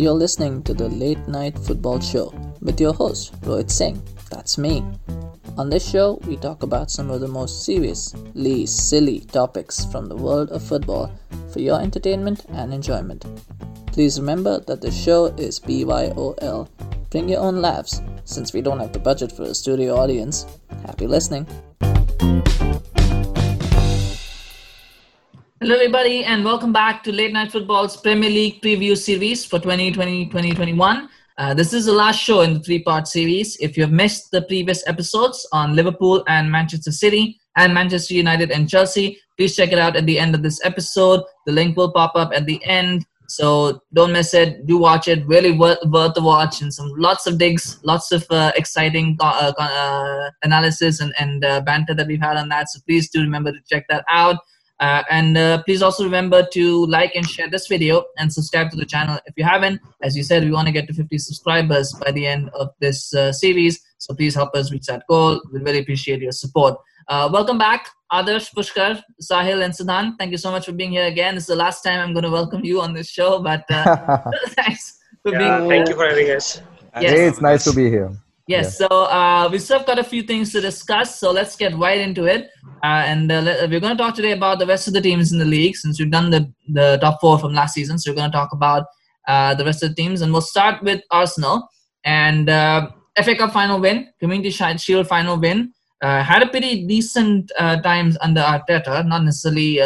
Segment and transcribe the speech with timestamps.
[0.00, 2.32] You're listening to the Late Night Football Show
[2.62, 4.02] with your host, Rohit Singh.
[4.30, 4.82] That's me.
[5.58, 10.08] On this show, we talk about some of the most serious, least silly topics from
[10.08, 11.12] the world of football
[11.52, 13.26] for your entertainment and enjoyment.
[13.88, 16.66] Please remember that the show is BYOL.
[17.10, 20.46] Bring your own laughs, since we don't have the budget for a studio audience.
[20.86, 21.46] Happy listening.
[25.62, 30.24] Hello, everybody, and welcome back to Late Night Football's Premier League preview series for 2020
[30.24, 31.06] 2021.
[31.36, 33.58] Uh, this is the last show in the three part series.
[33.60, 38.50] If you have missed the previous episodes on Liverpool and Manchester City and Manchester United
[38.50, 41.24] and Chelsea, please check it out at the end of this episode.
[41.44, 43.04] The link will pop up at the end.
[43.28, 44.66] So don't miss it.
[44.66, 45.26] Do watch it.
[45.26, 49.52] Really worth, worth the watch and some lots of digs, lots of uh, exciting uh,
[49.58, 52.70] uh, analysis and, and uh, banter that we've had on that.
[52.70, 54.38] So please do remember to check that out.
[54.80, 58.76] Uh, and uh, please also remember to like and share this video and subscribe to
[58.76, 59.80] the channel if you haven't.
[60.02, 63.14] As you said, we want to get to 50 subscribers by the end of this
[63.14, 63.80] uh, series.
[63.98, 65.40] So please help us reach that goal.
[65.52, 66.78] We really appreciate your support.
[67.08, 70.16] Uh, welcome back, Adarsh, Pushkar, Sahil, and Siddhant.
[70.18, 71.34] Thank you so much for being here again.
[71.34, 74.18] This is the last time I'm going to welcome you on this show, but uh,
[74.48, 76.62] thanks for yeah, being Thank you for having us.
[77.00, 77.10] Yes.
[77.10, 78.10] Hey, it's nice to be here.
[78.50, 81.72] Yes, so uh, we still have got a few things to discuss, so let's get
[81.76, 82.50] right into it.
[82.82, 85.30] Uh, and uh, let, we're going to talk today about the rest of the teams
[85.30, 87.96] in the league since we've done the, the top four from last season.
[87.96, 88.86] So we're going to talk about
[89.28, 91.68] uh, the rest of the teams, and we'll start with Arsenal
[92.02, 92.90] and uh,
[93.22, 95.72] FA Cup final win, Community Shield final win.
[96.02, 97.52] Uh, had a pretty decent
[97.84, 99.78] times under Arteta, not necessarily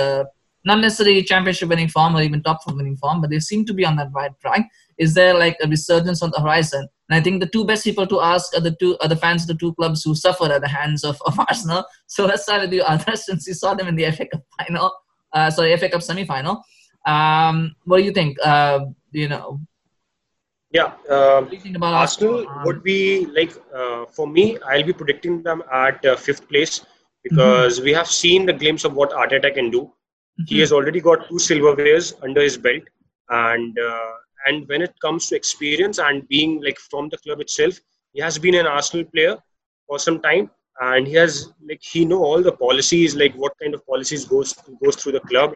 [0.64, 3.75] not necessarily championship winning form or even top four winning form, but they seem to
[3.75, 4.66] be on that right track.
[4.96, 6.88] Is there like a resurgence on the horizon?
[7.09, 9.42] And I think the two best people to ask are the two are the fans
[9.42, 11.84] of the two clubs who suffered at the hands of, of Arsenal.
[12.06, 14.92] So let's start with you, Adarsh, since you saw them in the FA Cup final,
[15.32, 16.62] uh, sorry, FA Cup semi-final.
[17.06, 18.38] Um, what do you think?
[18.43, 18.81] Uh,
[19.12, 19.60] you know,
[20.70, 22.59] Yeah, um, what do you think about Arsenal Arsenal?
[22.59, 24.59] Um, would be like uh, for me.
[24.70, 26.87] I'll be predicting them at uh, fifth place
[27.22, 29.93] because we have seen the glimpse of what Arteta can do.
[30.47, 32.82] He has already got two silverwares under his belt,
[33.28, 34.12] and uh,
[34.47, 37.78] and when it comes to experience and being like from the club itself,
[38.12, 39.37] he has been an Arsenal player
[39.87, 40.50] for some time,
[40.81, 44.55] and he has like he know all the policies, like what kind of policies goes
[44.82, 45.55] goes through the club,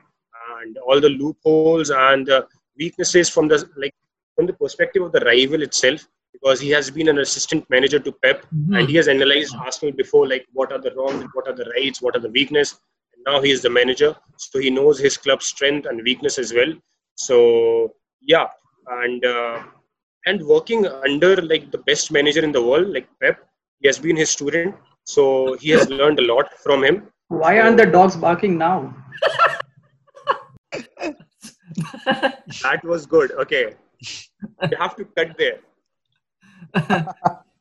[0.61, 2.47] and all the loopholes and the
[2.79, 3.95] weaknesses from the like
[4.37, 8.13] from the perspective of the rival itself because he has been an assistant manager to
[8.13, 8.75] Pep mm-hmm.
[8.75, 12.01] and he has analyzed Arsenal before like what are the wrongs, what are the rights,
[12.03, 12.79] what are the weakness.
[13.15, 16.53] And now he is the manager, so he knows his club's strength and weakness as
[16.53, 16.73] well.
[17.17, 18.47] So yeah,
[18.91, 19.63] and uh,
[20.27, 23.39] and working under like the best manager in the world, like Pep,
[23.81, 27.09] he has been his student, so he has learned a lot from him.
[27.29, 28.95] Why aren't the dogs barking now?
[32.63, 33.33] That was good.
[33.33, 35.59] Okay, you have to cut there.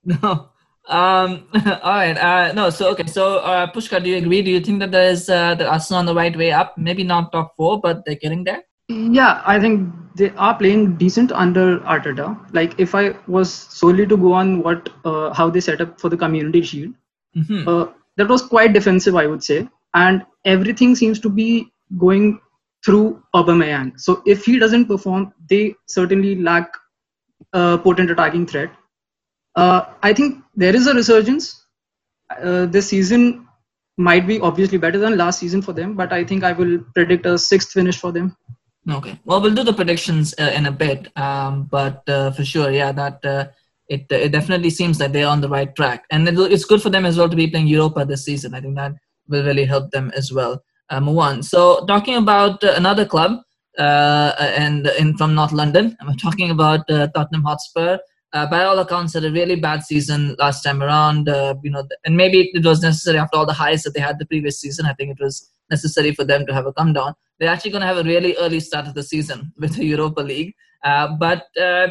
[0.03, 0.49] no.
[0.87, 1.47] Um,
[1.83, 2.17] all right.
[2.17, 2.69] Uh, no.
[2.69, 3.05] So okay.
[3.05, 4.41] So uh, Pushkar, do you agree?
[4.41, 6.77] Do you think that there is uh, that Arsenal on the right way up?
[6.77, 8.63] Maybe not top four, but they're getting there.
[8.89, 12.37] Yeah, I think they are playing decent under Arteta.
[12.53, 16.09] Like if I was solely to go on what uh, how they set up for
[16.09, 16.93] the Community Shield,
[17.35, 17.67] Mhm.
[17.67, 22.39] uh, that was quite defensive, I would say, and everything seems to be going
[22.85, 23.99] through Aubameyang.
[23.99, 26.71] So if he doesn't perform, they certainly lack
[27.53, 28.71] a potent attacking threat.
[29.55, 31.65] Uh, I think there is a resurgence.
[32.41, 33.47] Uh, this season
[33.97, 37.25] might be obviously better than last season for them, but I think I will predict
[37.25, 38.35] a sixth finish for them.
[38.89, 39.19] Okay.
[39.25, 42.93] Well, we'll do the predictions uh, in a bit, um, but uh, for sure, yeah,
[42.93, 43.47] that uh,
[43.89, 47.05] it it definitely seems that they're on the right track, and it's good for them
[47.05, 48.53] as well to be playing Europa this season.
[48.53, 48.93] I think that
[49.27, 50.63] will really help them as well.
[50.89, 51.43] Uh, move on.
[51.43, 53.41] So, talking about uh, another club,
[53.77, 57.97] uh, and in from North London, I'm talking about uh, Tottenham Hotspur.
[58.33, 61.27] Uh, by all accounts, had a really bad season last time around.
[61.27, 64.19] Uh, you know, and maybe it was necessary after all the highs that they had
[64.19, 64.85] the previous season.
[64.85, 67.15] I think it was necessary for them to have a come down.
[67.39, 70.21] They're actually going to have a really early start of the season with the Europa
[70.21, 70.53] League.
[70.83, 71.89] Uh, but uh,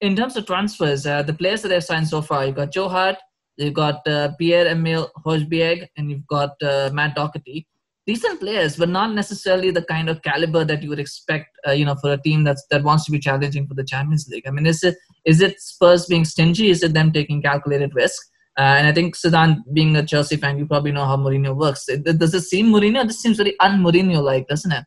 [0.00, 2.88] in terms of transfers, uh, the players that they've signed so far, you've got Joe
[2.88, 3.16] Hart,
[3.56, 7.66] you've got uh, Pierre Emile Hojbjerg, and you've got uh, Matt Doherty.
[8.06, 11.84] decent players, but not necessarily the kind of caliber that you would expect, uh, you
[11.84, 14.46] know, for a team that's that wants to be challenging for the Champions League.
[14.46, 16.70] I mean, is it is it Spurs being stingy?
[16.70, 18.20] Is it them taking calculated risk?
[18.60, 21.86] Uh, and I think Siddhant, being a Chelsea fan, you probably know how Mourinho works.
[21.86, 23.06] Does it seem Mourinho?
[23.06, 24.84] This seems very un-Mourinho-like, doesn't it?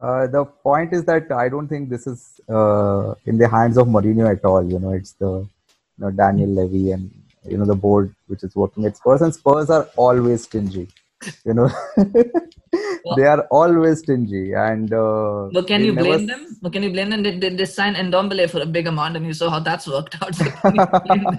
[0.00, 3.88] Uh, the point is that I don't think this is uh, in the hands of
[3.88, 4.64] Mourinho at all.
[4.64, 7.10] You know, it's the you know, Daniel Levy and
[7.46, 10.88] you know the board which is working at Spurs, and Spurs are always stingy.
[11.44, 11.70] You know,
[13.16, 14.94] they are always stingy, and.
[14.94, 16.56] Uh, but can you blame them?
[16.62, 17.22] But can you blame them?
[17.22, 20.16] They, they, they signed Ndombele for a big amount, and you saw how that's worked
[20.22, 20.34] out.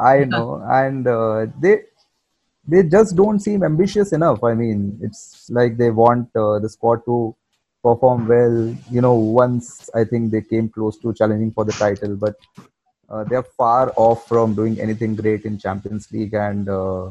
[0.00, 1.82] I know, and uh, they
[2.66, 4.42] they just don't seem ambitious enough.
[4.42, 7.34] I mean, it's like they want uh, the squad to
[7.82, 8.74] perform well.
[8.90, 12.36] You know, once I think they came close to challenging for the title, but
[13.10, 17.08] uh, they're far off from doing anything great in Champions League, and uh,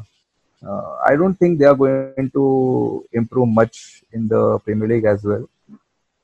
[0.66, 5.24] uh, I don't think they are going to improve much in the Premier League as
[5.24, 5.48] well.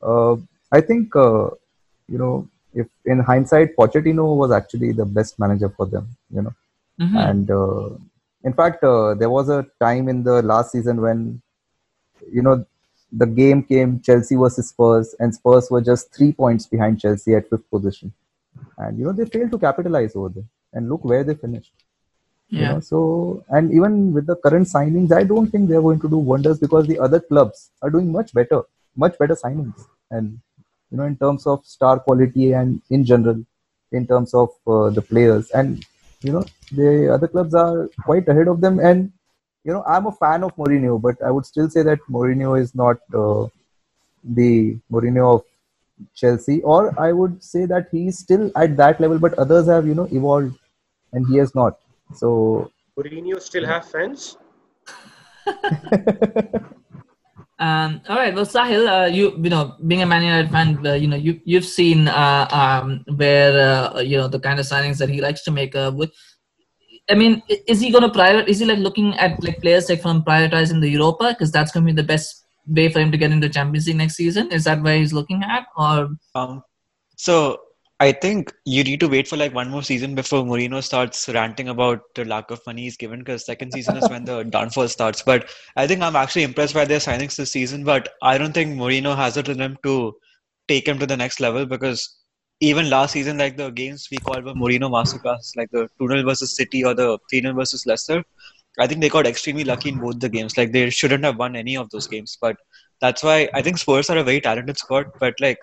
[0.02, 0.36] Uh,
[0.72, 6.07] I think you know if in hindsight, Pochettino was actually the best manager for them.
[6.30, 6.54] You know,
[7.00, 7.18] mm-hmm.
[7.18, 7.89] and uh,
[8.44, 11.42] in fact, there was a time in the last season when
[12.31, 12.66] you know
[13.12, 17.50] the game came Chelsea versus Spurs, and Spurs were just three points behind Chelsea at
[17.50, 18.13] fifth position,
[18.78, 20.44] and you know they failed to capitalize over there.
[20.74, 21.71] And look where they finished.
[22.50, 22.60] Yeah.
[22.60, 26.10] You know, so and even with the current signings, I don't think they're going to
[26.10, 28.63] do wonders because the other clubs are doing much better,
[28.95, 30.39] much better signings, and
[30.95, 33.44] you know in terms of star quality and in general,
[33.92, 35.86] in terms of uh, the players, and
[36.21, 39.12] you know the other clubs are quite ahead of them, and
[39.65, 42.75] you know, I'm a fan of Mourinho, but I would still say that Mourinho is
[42.75, 43.47] not uh,
[44.24, 45.44] the Mourinho of
[46.13, 49.95] Chelsea, or I would say that he's still at that level, but others have, you
[49.95, 50.57] know, evolved,
[51.13, 51.80] and he has not.
[52.13, 54.38] So Mourinho still have fans.
[57.66, 58.36] Um, all right.
[58.36, 61.42] Well, Sahil, uh, you you know, being a Man United fan, uh, you know, you
[61.46, 65.44] you've seen uh, um, where uh, you know the kind of signings that he likes
[65.46, 65.76] to make.
[65.76, 66.12] Uh, with
[67.10, 68.48] I mean, is he going to prioritize?
[68.48, 71.88] Is he like looking at like players like from prioritizing the Europa because that's going
[71.88, 74.52] to be the best way for him to get into Champions League next season?
[74.52, 76.10] Is that where he's looking at, or?
[76.36, 76.64] Um,
[77.16, 77.60] so
[78.00, 81.69] I think you need to wait for like one more season before Mourinho starts ranting
[81.69, 85.21] about the lack of money he's given because second season is when the downfall starts.
[85.21, 87.86] But I think I'm actually impressed by their signings this season.
[87.86, 90.13] But I don't think Mourinho has it in him to
[90.68, 92.18] take him to the next level because
[92.59, 96.24] even last season, like the games we called were Mourinho masterclass, like the 2 0
[96.24, 98.24] versus City or the 3 0 versus Leicester,
[98.77, 100.57] I think they got extremely lucky in both the games.
[100.57, 102.38] Like they shouldn't have won any of those games.
[102.42, 102.57] But
[103.00, 105.59] that's why I think Spurs are a very talented squad, but like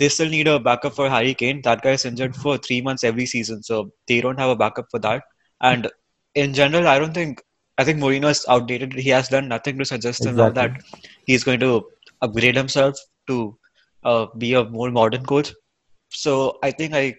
[0.00, 1.60] they still need a backup for Harry Kane.
[1.62, 4.86] That guy is injured for three months every season, so they don't have a backup
[4.90, 5.22] for that.
[5.60, 5.88] And
[6.34, 7.42] in general, I don't think
[7.76, 8.94] I think Mourinho is outdated.
[8.94, 10.42] He has done nothing to suggest exactly.
[10.42, 10.82] now that
[11.26, 11.84] he's going to
[12.22, 13.58] upgrade himself to
[14.04, 15.52] uh, be a more modern coach.
[16.10, 17.14] So I think I,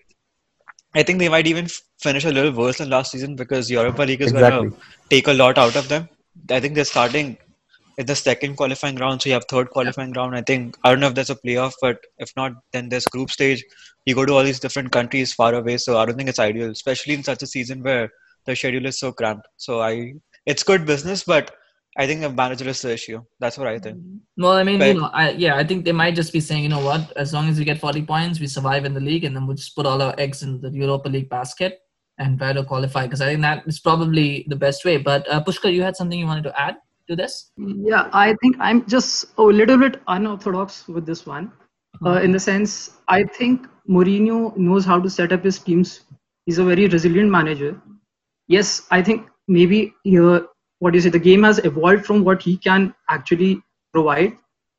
[0.95, 1.67] I think they might even
[1.99, 4.69] finish a little worse than last season because Europa League is exactly.
[4.69, 4.77] going to
[5.09, 6.09] take a lot out of them.
[6.49, 7.37] I think they're starting
[7.97, 10.35] in the second qualifying round, so you have third qualifying round.
[10.35, 13.31] I think I don't know if there's a playoff, but if not, then there's group
[13.31, 13.63] stage.
[14.05, 16.71] You go to all these different countries far away, so I don't think it's ideal,
[16.71, 18.09] especially in such a season where
[18.45, 19.47] the schedule is so cramped.
[19.57, 20.13] So I,
[20.45, 21.51] it's good business, but
[21.97, 23.21] I think a manager is the issue.
[23.39, 23.99] That's what I think.
[24.37, 26.63] Well, I mean, but, you know, I, yeah, I think they might just be saying,
[26.63, 29.25] you know what, as long as we get 40 points, we survive in the league,
[29.25, 31.79] and then we'll just put all our eggs in the Europa League basket
[32.17, 33.03] and try to qualify.
[33.03, 34.97] Because I think that is probably the best way.
[34.97, 36.77] But uh, Pushkar, you had something you wanted to add
[37.11, 37.51] to this?
[37.57, 41.51] Yeah, I think I'm just a little bit unorthodox with this one.
[42.05, 46.01] Uh, in the sense, I think Mourinho knows how to set up his teams.
[46.45, 47.79] He's a very resilient manager.
[48.47, 50.47] Yes, I think maybe here
[50.79, 53.61] what you say, the game has evolved from what he can actually
[53.93, 54.35] provide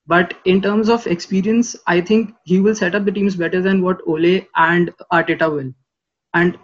[0.07, 3.83] but in terms of experience i think he will set up the teams better than
[3.83, 5.71] what ole and arteta will
[6.35, 6.59] and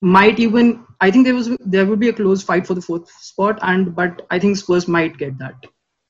[0.00, 3.10] might even i think there was there would be a close fight for the fourth
[3.10, 5.54] spot and but i think spurs might get that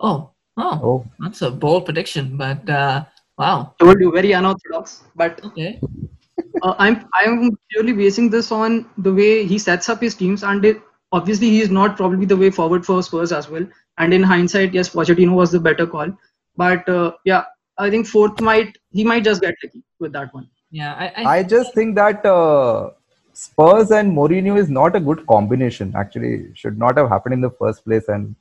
[0.01, 1.07] oh oh, oh.
[1.21, 3.05] that's a bold prediction but uh
[3.39, 5.81] wow I told you very unorthodox but okay
[6.63, 10.65] uh, i'm i'm purely basing this on the way he sets up his teams and
[10.65, 13.67] it, obviously he is not probably the way forward for Spurs as well.
[13.99, 16.17] And in hindsight, yes, Pochettino was the better call.
[16.57, 17.45] But uh, yeah,
[17.79, 20.49] I think fourth might he might just get lucky with that one.
[20.71, 22.91] Yeah, I I, I just think that uh,
[23.39, 25.93] Spurs and Mourinho is not a good combination.
[25.95, 28.35] Actually, should not have happened in the first place, and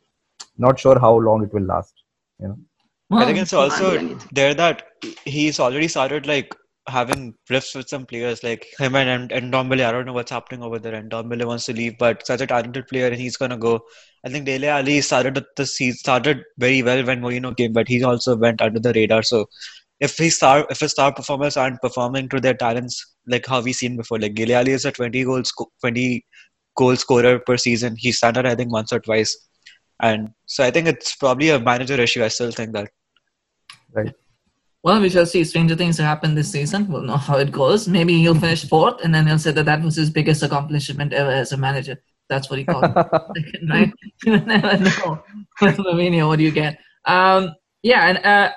[0.57, 2.03] not sure how long it will last.
[2.41, 2.59] You know.
[3.09, 3.89] Well, I think it's also
[4.31, 4.83] there that
[5.25, 6.55] he's already started like
[6.87, 9.85] having rifts with some players like him and and Ndombele.
[9.85, 10.95] I don't know what's happening over there.
[10.95, 13.79] And Ndombele wants to leave, but such a talented player, and he's gonna go.
[14.25, 18.03] I think Dele Ali started the season started very well when Mourinho came, but he
[18.03, 19.23] also went under the radar.
[19.23, 19.47] So
[19.99, 23.73] if he star if his star performers aren't performing to their talents like how we
[23.73, 26.25] seen before, like Dele Ali is a 20 goals 20
[26.75, 27.95] goal scorer per season.
[27.97, 29.35] He started I think once or twice,
[30.01, 32.23] and so I think it's probably a manager issue.
[32.23, 32.89] I still think that.
[33.93, 34.13] Right.
[34.83, 35.43] Well, we shall see.
[35.43, 36.87] Stranger things happen this season.
[36.87, 37.87] We'll know how it goes.
[37.87, 41.31] Maybe he'll finish fourth, and then he'll say that that was his biggest accomplishment ever
[41.31, 42.03] as a manager.
[42.29, 43.59] That's what he called it.
[43.69, 43.91] right?
[44.25, 45.23] You never know.
[45.61, 46.77] Mourinho, what do you get?
[47.05, 48.51] Um, yeah, and uh,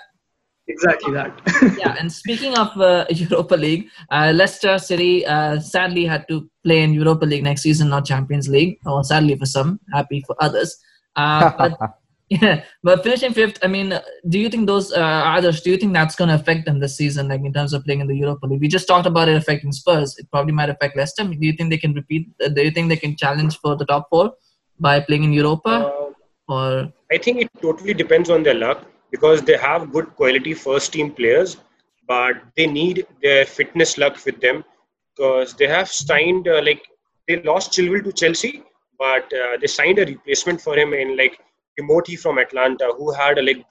[0.69, 1.33] exactly that.
[1.79, 6.83] yeah, and speaking of uh, Europa League, uh, Leicester City uh, sadly had to play
[6.83, 8.79] in Europa League next season, not Champions League.
[8.87, 10.77] Or sadly for some, happy for others.
[11.17, 11.79] Uh, but
[12.29, 13.99] yeah, but finishing fifth, I mean,
[14.29, 15.61] do you think those uh, others?
[15.63, 18.01] Do you think that's going to affect them this season, like in terms of playing
[18.01, 18.61] in the Europa League?
[18.61, 20.17] We just talked about it affecting Spurs.
[20.19, 21.25] It probably might affect Leicester.
[21.25, 22.29] Do you think they can repeat?
[22.45, 24.33] Uh, do you think they can challenge for the top four
[24.79, 25.71] by playing in Europa?
[25.71, 26.05] Uh,
[26.49, 30.93] or I think it totally depends on their luck because they have good quality first
[30.93, 31.57] team players,
[32.07, 34.65] but they need their fitness luck with them.
[35.17, 36.83] Because they have signed uh, like
[37.27, 38.63] they lost Chilwell to Chelsea,
[38.99, 41.39] but uh, they signed a replacement for him in like
[41.77, 43.65] Timothy from Atalanta, who had a like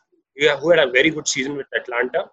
[0.62, 2.30] who had a very good season with Atalanta,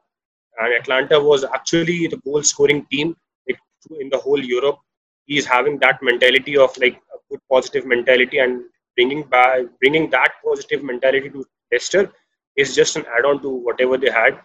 [0.59, 3.17] and Atalanta was actually the goal scoring team
[3.49, 3.59] like,
[4.01, 4.79] in the whole Europe.
[5.27, 8.63] He's having that mentality of like a good positive mentality and
[8.97, 12.13] bringing back bringing that positive mentality to Leicester
[12.57, 14.39] is just an add-on to whatever they had.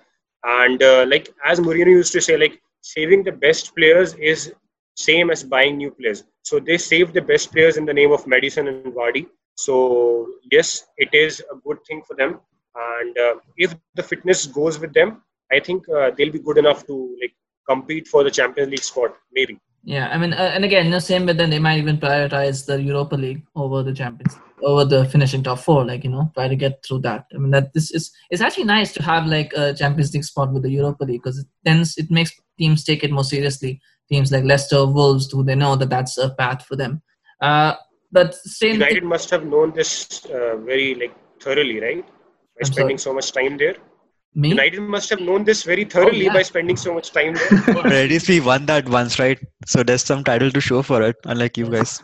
[0.43, 4.53] And uh, like as Mourinho used to say, like saving the best players is
[4.95, 6.23] same as buying new players.
[6.43, 9.27] So they saved the best players in the name of Maddison and Vardy.
[9.55, 12.39] So yes, it is a good thing for them.
[12.75, 16.85] And uh, if the fitness goes with them, I think uh, they'll be good enough
[16.87, 17.33] to like
[17.67, 19.59] compete for the Champions League spot, maybe.
[19.83, 22.81] Yeah, I mean, uh, and again, the same, but then they might even prioritize the
[22.81, 25.85] Europa League over the Champions, over the finishing top four.
[25.85, 27.25] Like you know, try to get through that.
[27.33, 30.53] I mean, that this is it's actually nice to have like a Champions League spot
[30.53, 33.81] with the Europa League because it then it makes teams take it more seriously.
[34.11, 37.01] Teams like Leicester, Wolves, who they know that that's a path for them.
[37.41, 37.75] Uh,
[38.11, 42.05] but same United must have known this uh, very like thoroughly, right?
[42.05, 43.13] By I'm spending sorry?
[43.13, 43.75] so much time there.
[44.35, 44.49] Me?
[44.49, 46.33] United must have known this very thoroughly yeah.
[46.33, 47.63] by spending so much time there.
[47.73, 49.39] But at least we won that once, right?
[49.65, 52.03] So there's some title to show for it, unlike you guys.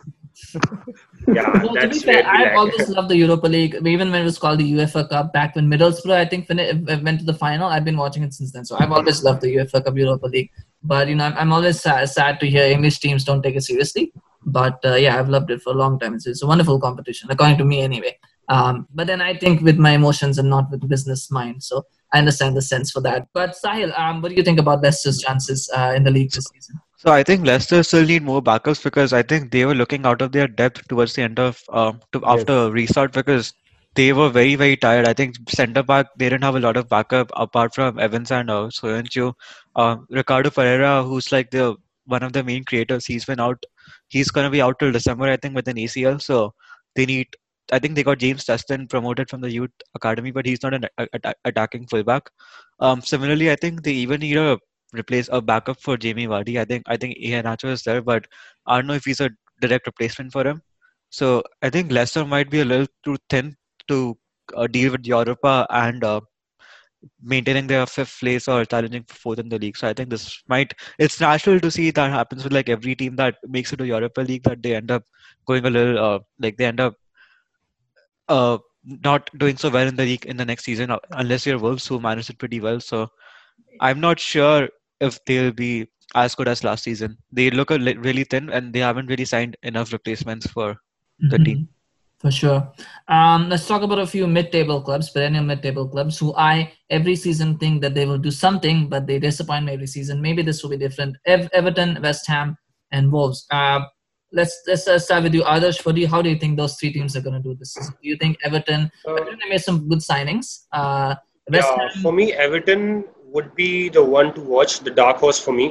[1.26, 4.38] yeah, Well, to be fair, I've always loved the Europa League, even when it was
[4.38, 7.68] called the UEFA Cup back when Middlesbrough, I think, fin- went to the final.
[7.68, 10.50] I've been watching it since then, so I've always loved the UEFA Cup Europa League.
[10.82, 13.62] But you know, I'm, I'm always sad, sad to hear English teams don't take it
[13.62, 14.12] seriously.
[14.44, 16.14] But uh, yeah, I've loved it for a long time.
[16.14, 18.16] It's, it's a wonderful competition, according to me, anyway.
[18.48, 22.18] Um, but then I think with my emotions and not with business mind, so I
[22.18, 23.26] understand the sense for that.
[23.34, 26.46] But Sahil, um, what do you think about Leicester's chances uh, in the league this
[26.52, 26.80] season?
[27.06, 30.20] So I think Leicester still need more backups because I think they were looking out
[30.22, 33.54] of their depth towards the end of um, to, after restart because
[33.94, 35.06] they were very very tired.
[35.06, 38.50] I think centre back they didn't have a lot of backup apart from Evans and
[38.50, 39.32] uh, Soyuncu.
[39.76, 43.64] Uh, Ricardo Pereira, who's like the one of the main creators, he's been out.
[44.08, 46.18] He's gonna be out till December, I think, with an ACL.
[46.18, 46.54] So
[46.96, 47.28] they need.
[47.72, 50.86] I think they got James Justin promoted from the youth academy, but he's not an
[50.98, 52.30] a- a- attacking fullback.
[52.80, 54.58] Um, similarly, I think they even need a
[54.98, 56.58] replace a backup for Jamie Vardy.
[56.60, 58.26] I think I think Iheanacho is there, but
[58.66, 60.62] I don't know if he's a direct replacement for him.
[61.10, 63.56] So I think Leicester might be a little too thin
[63.88, 64.16] to
[64.54, 66.20] uh, deal with Europa and uh,
[67.22, 69.76] maintaining their fifth place or challenging fourth in the league.
[69.76, 73.16] So I think this might it's natural to see that happens with like every team
[73.16, 75.04] that makes it to Europa League that they end up
[75.46, 76.94] going a little uh, like they end up
[78.28, 81.58] uh not doing so well in the league in the next season uh, unless you're
[81.58, 82.80] Wolves who managed it pretty well.
[82.80, 83.08] So
[83.80, 84.68] I'm not sure
[85.00, 87.18] if they'll be as good as last season.
[87.32, 90.76] They look a li- really thin and they haven't really signed enough replacements for
[91.18, 91.68] the team.
[92.18, 92.72] For sure.
[93.08, 97.58] Um, let's talk about a few mid-table clubs, perennial mid-table clubs, who I every season
[97.58, 100.22] think that they will do something, but they disappoint me every season.
[100.22, 101.16] Maybe this will be different.
[101.26, 102.56] Ev- Everton, West Ham,
[102.90, 103.46] and Wolves.
[103.50, 103.80] Uh,
[104.32, 105.84] let's let's uh, start with you, Adarsh.
[105.84, 107.74] What do you, how do you think those three teams are going to do this
[107.74, 107.94] season?
[108.02, 108.90] Do you think Everton?
[109.06, 110.64] Everton made some good signings.
[110.72, 111.16] Uh,
[111.50, 113.04] West Yeah, Ham, for me, Everton
[113.36, 115.66] would be the one to watch, the dark horse for me,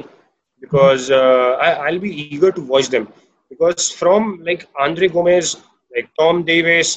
[0.64, 3.08] because uh, I, I'll be eager to watch them.
[3.50, 5.56] Because from like Andre Gomes,
[5.94, 6.90] like Tom Davies,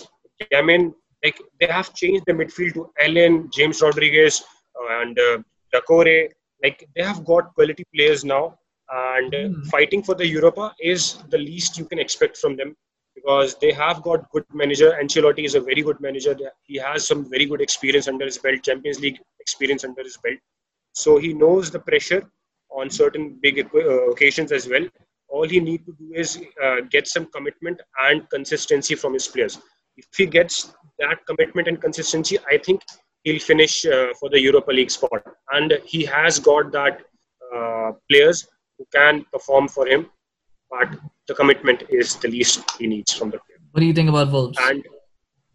[0.53, 4.43] Yamin, like they have changed the midfield to Allen, James Rodriguez,
[4.79, 5.37] uh, and uh,
[5.73, 6.19] Doucouré.
[6.63, 8.43] Like they have got quality players now,
[8.91, 12.75] and uh, fighting for the Europa is the least you can expect from them
[13.15, 14.89] because they have got good manager.
[15.01, 16.35] Ancelotti is a very good manager.
[16.63, 20.39] He has some very good experience under his belt, Champions League experience under his belt.
[20.93, 22.23] So he knows the pressure
[22.71, 24.87] on certain big uh, occasions as well.
[25.29, 29.59] All he need to do is uh, get some commitment and consistency from his players.
[29.97, 32.81] If he gets that commitment and consistency, I think
[33.23, 35.21] he'll finish uh, for the Europa League spot.
[35.51, 37.01] And he has got that
[37.55, 40.09] uh, players who can perform for him,
[40.69, 43.59] but the commitment is the least he needs from the player.
[43.71, 44.57] What do you think about Wolves?
[44.61, 44.83] And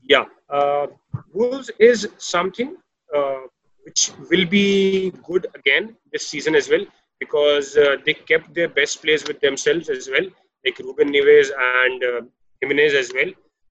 [0.03, 0.87] yeah, uh,
[1.33, 2.76] Wolves is something
[3.17, 3.41] uh,
[3.85, 6.85] which will be good again this season as well
[7.21, 10.26] because uh, they kept their best players with themselves as well,
[10.64, 12.21] like Ruben Neves and uh,
[12.61, 13.31] Jimenez as well.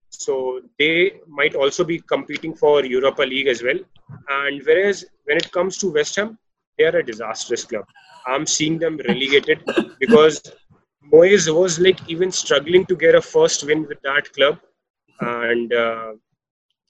[0.09, 3.79] So they might also be competing for Europa League as well.
[4.29, 6.37] And whereas when it comes to West Ham,
[6.77, 7.85] they are a disastrous club.
[8.27, 9.63] I'm seeing them relegated
[9.99, 10.41] because
[11.11, 14.59] Moyes was like even struggling to get a first win with that club,
[15.19, 16.13] and uh,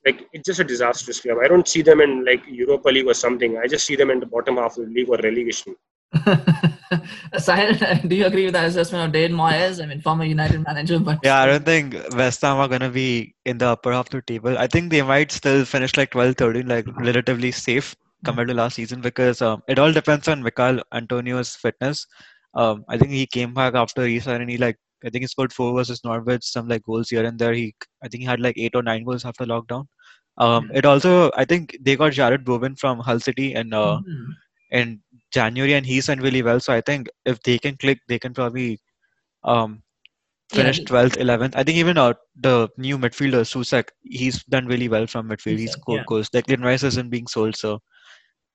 [0.05, 1.37] like it's just a disastrous club.
[1.43, 3.57] I don't see them in like Europa League or something.
[3.57, 5.75] I just see them in the bottom half of the league or relegation.
[7.45, 9.81] Sahil, do you agree with that assessment of David Moyes?
[9.81, 13.33] I mean, former United manager, but Yeah, I don't think West Ham are gonna be
[13.45, 14.57] in the upper half of the table.
[14.57, 18.75] I think they might still finish like 12, 13, like relatively safe compared to last
[18.75, 22.05] season because um, it all depends on Michael Antonio's fitness.
[22.55, 25.53] Um, I think he came back after restart and he like I think he scored
[25.53, 27.53] four versus Norwich, some like goals here and there.
[27.53, 29.85] He I think he had like eight or nine goals after lockdown.
[30.37, 34.25] Um, it also I think they got Jarrod Bowen from Hull City and uh, Mhm.
[34.71, 36.59] in January, and he's done really well.
[36.59, 38.79] So I think if they can click, they can probably
[39.43, 39.83] um,
[40.51, 41.55] finish they- 12th, 11th.
[41.55, 45.59] I think even uh, the new midfielder Souček, he's done really well from midfield.
[45.59, 46.03] He's yeah.
[46.07, 46.29] goals.
[46.29, 47.79] Declan Rice isn't being sold, so.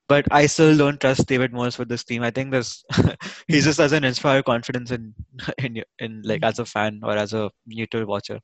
[0.08, 2.22] But I still don't trust David Moyes with this team.
[2.22, 2.82] I think this
[3.48, 5.14] he just doesn't inspire confidence in
[5.58, 8.40] in in like as a fan or as a neutral watcher.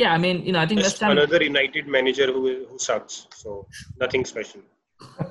[0.00, 1.12] yeah, I mean, you know, I think West Just Ham.
[1.12, 3.26] another United manager who who sucks.
[3.34, 3.66] So
[3.98, 4.60] nothing special.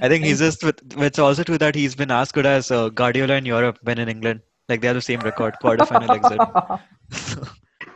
[0.00, 0.78] I think he's just with.
[1.08, 4.08] It's also true that he's been as good as uh, Guardiola in Europe when in
[4.08, 4.40] England.
[4.68, 7.40] Like they have the same record, quarterfinal exit.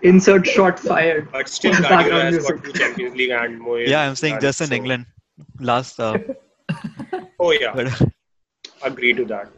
[0.02, 1.31] Insert shot fired.
[1.33, 2.64] But still, Background Guardiola has got music.
[2.64, 3.87] two Champions League and Moyes.
[3.88, 5.07] yeah, I'm saying just in so- England.
[5.61, 6.19] Last, uh,
[7.41, 8.03] Oh yeah, but
[8.83, 9.51] agree to that.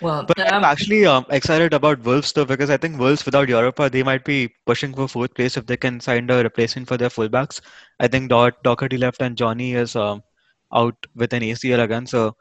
[0.00, 3.48] Well, but I'm um, actually um, excited about Wolves though because I think Wolves without
[3.48, 6.96] Europa they might be pushing for fourth place if they can find a replacement for
[6.96, 7.60] their fullbacks.
[7.98, 10.22] I think Dot Doherty left and Jonny is um,
[10.74, 12.36] out with an ACL again, so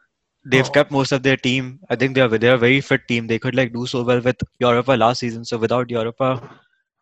[0.46, 0.72] they've Oh.
[0.78, 1.80] kept most of their team.
[1.90, 3.28] I think they're they're a very fit team.
[3.28, 5.46] They could like do so well with Europa last season.
[5.46, 6.30] So without Europa,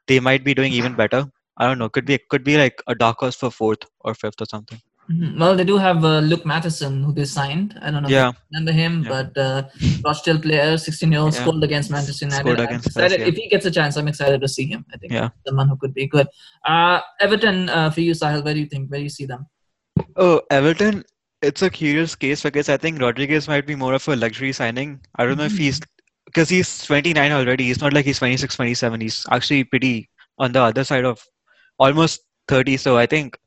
[0.08, 1.26] they might be doing even better.
[1.58, 1.90] I don't know.
[1.90, 4.82] Could be could be like a dark horse for fourth or fifth or something.
[5.12, 5.40] Mhm.
[5.40, 7.78] well, they do have uh, Luke Matheson, who they signed.
[7.82, 8.30] I don't know Yeah.
[8.30, 9.10] if you remember him, Yeah.
[9.10, 9.64] but uh,
[10.04, 11.42] Rochdale player, 16 year old, Yeah.
[11.42, 12.42] scored against Manchester United.
[12.44, 13.20] Scored against us, excited.
[13.22, 13.28] yeah.
[13.28, 14.86] If he gets a chance, I'm excited to see him.
[14.94, 15.30] I think Yeah.
[15.48, 16.28] someone who could be good.
[16.66, 18.90] Uh, Everton, uh, for you, Sahil, where do you think?
[18.92, 19.46] Where do you see them?
[20.18, 21.04] Oh, Everton,
[21.42, 25.00] it's a curious case because I think Rodriguez might be more of a luxury signing.
[25.18, 25.80] I don't know if he's
[26.26, 27.66] because he's 29 already.
[27.66, 29.00] He's not like he's 26, 27.
[29.00, 31.24] He's actually pretty on the other side of
[31.78, 32.78] almost 30.
[32.78, 33.38] So I think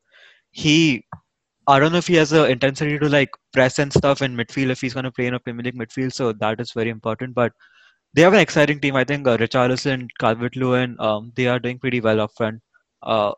[0.53, 1.05] he,
[1.69, 4.71] I don't know if he has the intensity to like press and stuff in midfield
[4.71, 6.15] if he's going to play in a Premier League midfield.
[6.15, 7.35] So that is very important.
[7.35, 7.53] But
[8.15, 8.97] they have an exciting team.
[8.97, 12.61] I think uh, Richarlison, Calvert-Lewin, um, they are doing pretty well up front.
[13.03, 13.33] Uh,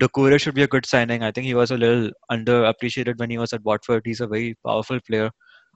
[0.00, 1.22] Doucouré should be a good signing.
[1.22, 4.02] I think he was a little underappreciated when he was at Watford.
[4.04, 5.30] He's a very powerful player.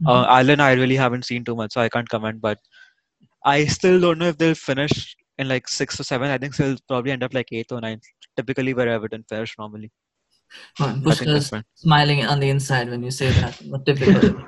[0.04, 2.40] Uh, Allen, I really haven't seen too much, so I can't comment.
[2.40, 2.58] But
[3.44, 6.30] I still don't know if they'll finish in like six or seven.
[6.30, 8.02] I think they'll probably end up like eighth or ninth.
[8.36, 9.92] Typically, where Everton finish normally.
[10.78, 11.64] Well, I think Pushkar's that's fine.
[11.74, 13.56] smiling on the inside when you say that.
[13.68, 14.42] What typical.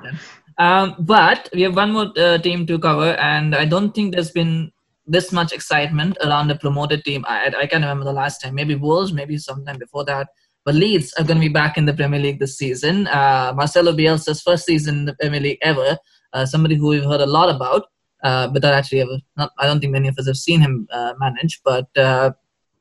[0.57, 4.31] um, but we have one more uh, team to cover, and I don't think there's
[4.31, 4.71] been
[5.05, 7.25] this much excitement around the promoted team.
[7.27, 8.55] I, I can't remember the last time.
[8.55, 10.27] Maybe Wolves, maybe sometime before that.
[10.65, 13.07] But Leeds are going to be back in the Premier League this season.
[13.07, 15.97] Uh, Marcelo Bielsa's first season in the Premier League ever.
[16.31, 17.83] Uh, somebody who we've heard a lot about,
[18.23, 19.17] uh, but that actually ever.
[19.35, 21.59] Not, I don't think many of us have seen him uh, manage.
[21.65, 22.31] But uh,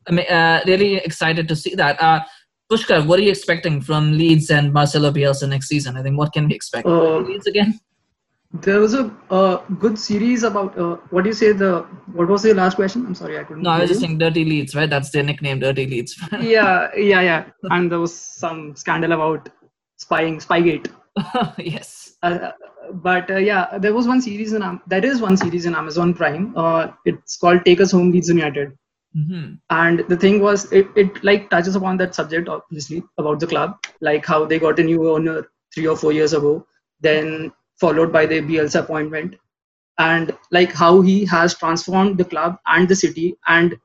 [0.07, 2.01] I mean, uh, really excited to see that.
[2.73, 5.97] Uh, Pushkar, what are you expecting from Leeds and Marcelo Bielsa next season?
[5.97, 6.87] I think what can we expect?
[6.87, 7.79] Uh, Leeds again?
[8.55, 12.43] There was a uh, good series about uh, what do you say the what was
[12.43, 13.07] the last question?
[13.07, 13.63] I'm sorry, I couldn't.
[13.63, 14.91] No, I was just saying Dirty Leeds, right?
[14.91, 16.21] That's their nickname, Dirty Leeds.
[16.41, 17.45] yeah, yeah, yeah.
[17.71, 19.49] And there was some scandal about
[19.97, 20.93] spying, Spygate.
[21.59, 22.17] yes.
[22.23, 22.51] Uh,
[22.93, 26.13] but uh, yeah, there was one series in Am- there is one series in Amazon
[26.13, 26.53] Prime.
[26.55, 28.77] Uh, it's called Take Us Home, Leeds United.
[29.15, 33.47] Hmm And the thing was, it, it like touches upon that subject obviously about the
[33.47, 36.67] club, like how they got a new owner three or four years ago,
[37.01, 39.37] then followed by the Bielsa appointment,
[39.99, 43.79] and like how he has transformed the club and the city and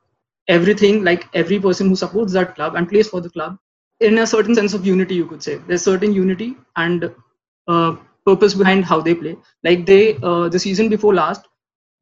[0.48, 3.58] everything, like every person who supports that club and plays for the club,
[4.00, 5.58] in a certain sense of unity, you could say.
[5.66, 7.14] There's certain unity and
[7.66, 9.36] uh, purpose behind how they play.
[9.62, 11.46] Like they, uh, the season before last,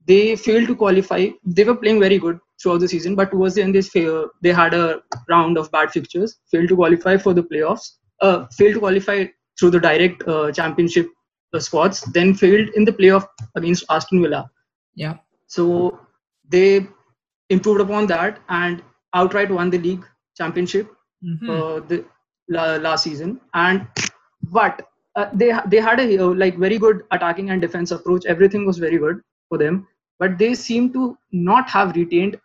[0.06, 1.28] they failed to qualify.
[1.44, 4.52] They were playing very good throughout the season, but towards the end, they fail, they
[4.52, 7.90] had a round of bad fixtures, failed to qualify for the playoffs,
[8.22, 9.26] uh, failed to qualify
[9.58, 11.08] through the direct uh, championship
[11.54, 14.50] uh, spots, then failed in the playoff against Aston Villa.
[14.94, 15.16] Yeah.
[15.46, 15.98] So
[16.48, 16.86] they
[17.50, 18.82] improved upon that and
[19.14, 20.04] outright won the league
[20.36, 20.92] championship
[21.24, 21.48] Mhm.
[21.48, 22.04] uh, the
[22.48, 23.40] la- last season.
[23.54, 23.86] And
[24.50, 24.82] but
[25.16, 28.26] uh, they they had a uh, like very good attacking and defense approach.
[28.26, 29.86] Everything was very good for them,
[30.18, 32.38] but they seem to not have retained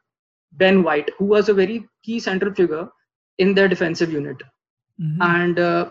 [0.54, 2.90] Ben White, who was a very key central figure
[3.38, 4.38] in their defensive unit,
[5.00, 5.18] Mhm.
[5.22, 5.90] and uh,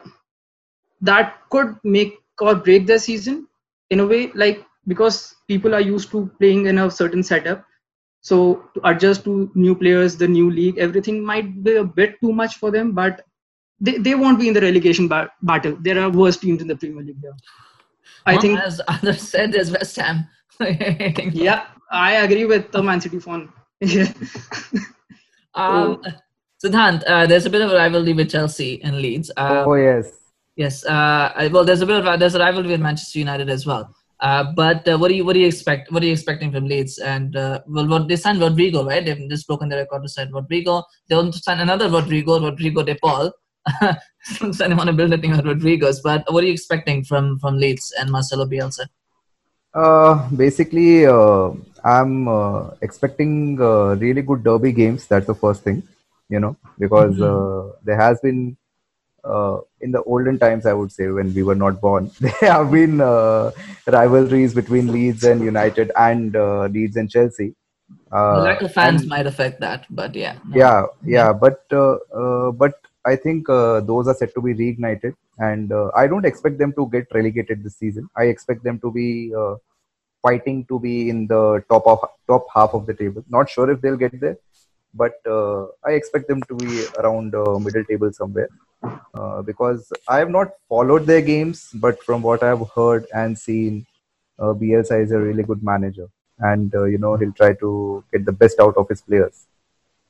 [1.00, 3.46] that could make or break their season
[3.90, 7.64] in a way like because people are used to playing in a certain setup.
[8.22, 12.32] So to adjust to new players the new league everything might be a bit too
[12.32, 13.22] much for them but
[13.80, 15.76] they, they won't be in the relegation ba- battle.
[15.80, 17.36] There are worse teams in the premier league there
[18.26, 20.28] i Well, think as others said, there's West Ham.
[20.60, 23.48] I yeah i agree with the man city fan
[23.80, 24.12] yeah
[25.54, 26.02] Um,
[26.62, 29.30] Siddhant, uh, there's a bit of a rivalry with Chelsea and Leeds.
[29.36, 30.12] Uh, oh yes.
[30.56, 30.84] Yes.
[30.84, 33.94] Uh, well, there's a bit of there's a rivalry with Manchester United as well.
[34.20, 35.90] Uh, but uh, what do you what do you expect?
[35.90, 36.98] What are you expecting from Leeds?
[36.98, 39.04] And uh, well, what they signed Rodrigo, right?
[39.04, 40.84] They've just broken the record to sign Rodrigo.
[41.08, 43.32] They want to sign another Rodrigo, Rodrigo De Paul.
[44.22, 46.00] so they want to build a team of Rodrigos.
[46.04, 48.86] But what are you expecting from from Leeds and Marcelo Bielsa?
[49.72, 51.52] Uh, basically, uh,
[51.84, 55.06] I'm uh, expecting uh, really good derby games.
[55.06, 55.82] That's the first thing,
[56.28, 58.56] you know, because uh, there has been
[59.24, 62.70] uh, in the olden times, I would say, when we were not born, there have
[62.70, 63.50] been uh,
[63.86, 67.54] rivalries between Leeds and United and uh, Leeds and Chelsea.
[68.12, 70.38] Uh, the lack of fans and- might affect that, but yeah.
[70.48, 70.56] no.
[70.56, 75.14] yeah yeah but uh, uh, but i think uh, those are set to be reignited
[75.38, 78.90] and uh, i don't expect them to get relegated this season i expect them to
[78.92, 79.54] be uh,
[80.22, 83.24] fighting to be in the top of top half of the table.
[83.28, 84.38] Not sure if they'll get there
[84.94, 88.48] but uh, i expect them to be around uh, middle table somewhere.
[89.14, 93.84] Uh, because i have not followed their games but from what i've heard and seen
[94.38, 96.08] uh, bielsa is a really good manager.
[96.38, 99.44] And uh, you know he'll try to get the best out of his players.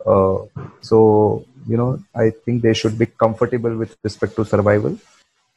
[0.07, 0.39] Uh,
[0.81, 4.97] so you know i think they should be comfortable with respect to survival.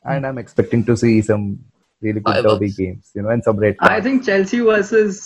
[0.03, 1.63] And i'm expecting to see some
[2.03, 2.57] really good Survival.
[2.59, 5.21] derby games you know and some red i think chelsea versus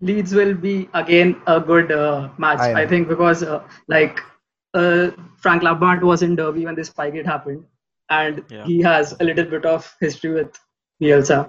[0.00, 3.62] leeds will be again a good uh, match I I, think because uh,
[3.96, 4.20] like
[4.74, 5.10] uh,
[5.44, 7.64] frank lampard was in derby when this spygate happened
[8.20, 8.64] and Yeah.
[8.70, 10.58] he has a little bit of history with
[11.02, 11.40] bielsa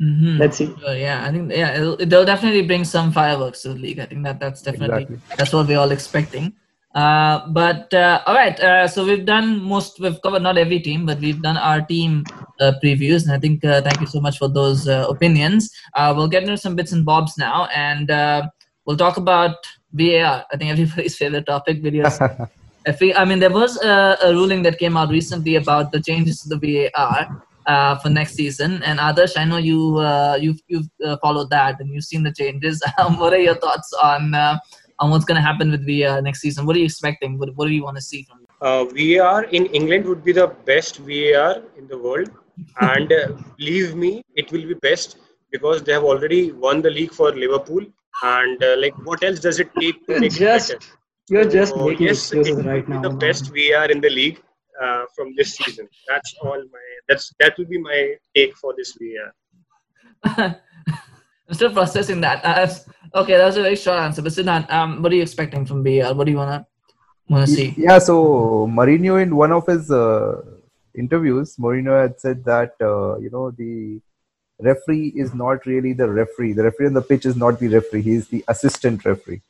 [0.00, 0.38] Mhm.
[0.40, 3.80] let's see Sure, yeah, I think yeah, it'll, they'll definitely bring some fireworks to the
[3.84, 3.98] league.
[3.98, 5.36] I think that that's definitely Exactly.
[5.36, 6.52] that's what we're all expecting.
[6.98, 10.00] Uh, but uh, all right, uh, so we've done most.
[10.00, 12.24] We've covered not every team, but we've done our team
[12.58, 15.70] uh, previews, and I think uh, thank you so much for those uh, opinions.
[15.94, 18.48] Uh, we'll get into some bits and bobs now, and uh,
[18.84, 19.54] we'll talk about
[19.92, 20.44] VAR.
[20.50, 21.82] I think everybody's favorite topic.
[21.82, 22.18] Videos.
[23.16, 26.48] I mean, there was a, a ruling that came out recently about the changes to
[26.56, 28.82] the VAR uh, for next season.
[28.82, 32.32] And Adarsh, I know you uh, you've you've uh, followed that and you've seen the
[32.32, 32.82] changes.
[32.98, 34.58] Um, what are your thoughts on uh,
[35.00, 36.66] on what's going to happen with VAR next season?
[36.66, 37.38] What are you expecting?
[37.38, 38.40] What, what do you want to see from?
[38.42, 38.48] it?
[38.60, 42.30] Uh, VAR in England would be the best VAR in the world,
[42.80, 45.18] and uh, believe me, it will be best
[45.50, 47.84] because they have already won the league for Liverpool.
[48.22, 50.92] And uh, like, what else does it take to You're make just it better?
[51.28, 53.18] you're just So, making yes, it excuses right now the man.
[53.18, 54.40] best VAR in the league
[54.82, 55.88] uh, from this season.
[56.08, 56.86] That's all my.
[57.08, 59.32] That's that will be my take for this VAR.
[61.48, 62.44] I'm still processing that.
[62.44, 64.20] Uh, okay, that was a very short answer.
[64.20, 66.14] But Siddhant, um, what are you expecting from VAR?
[66.14, 66.66] What do you wanna
[67.28, 67.74] wanna see?
[67.76, 70.42] Yeah, so Mourinho in one of his uh,
[70.94, 74.00] interviews, Mourinho had said that uh, you know the
[74.60, 76.52] referee is not really the referee.
[76.52, 78.02] The referee on the pitch is not the referee.
[78.02, 79.40] He is the assistant referee,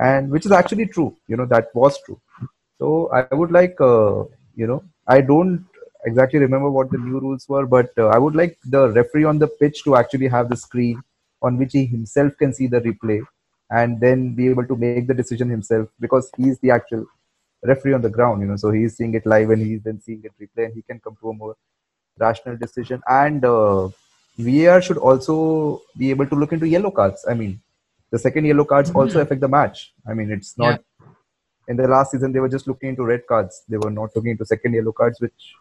[0.00, 1.16] and which is actually true.
[1.28, 2.20] You know that was true.
[2.80, 4.24] So I would like uh,
[4.56, 5.64] you know I don't
[6.04, 9.38] exactly remember what the new rules were, but uh, I would like the referee on
[9.38, 11.02] the pitch to actually have the screen
[11.42, 13.20] on which he himself can see the replay
[13.70, 17.04] and then be able to make the decision himself because he's the actual
[17.62, 18.56] referee on the ground, you know.
[18.56, 21.16] So he's seeing it live and he's then seeing it replay, and he can come
[21.20, 21.56] to a more
[22.18, 23.02] rational decision.
[23.08, 23.88] And uh,
[24.38, 27.24] VAR should also be able to look into yellow cards.
[27.28, 27.60] I mean,
[28.10, 29.92] the second yellow cards also affect the match.
[30.08, 30.80] I mean, it's not.
[31.68, 33.64] In the last season, they were just looking into red cards.
[33.68, 35.54] They were not looking into second yellow cards, which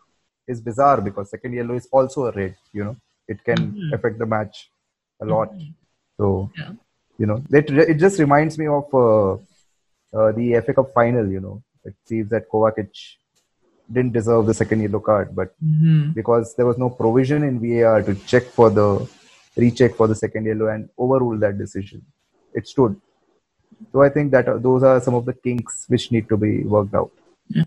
[0.48, 2.56] is bizarre because second yellow is also a red.
[2.74, 2.96] You know,
[3.28, 3.94] it can Mhm.
[3.94, 4.70] affect the match
[5.22, 5.50] a lot.
[6.18, 6.72] So Yeah.
[7.18, 9.34] you know, it it just reminds me of uh,
[10.18, 11.28] uh, the FA Cup final.
[11.36, 12.90] You know, it seems that Kovacic
[13.92, 16.14] didn't deserve the second yellow card, but Mhm.
[16.20, 18.88] because there was no provision in VAR to check for the
[19.64, 22.02] recheck for the second yellow and overrule that decision,
[22.54, 22.96] it stood.
[23.92, 26.64] So I think that uh, those are some of the kinks which need to be
[26.64, 27.12] worked out.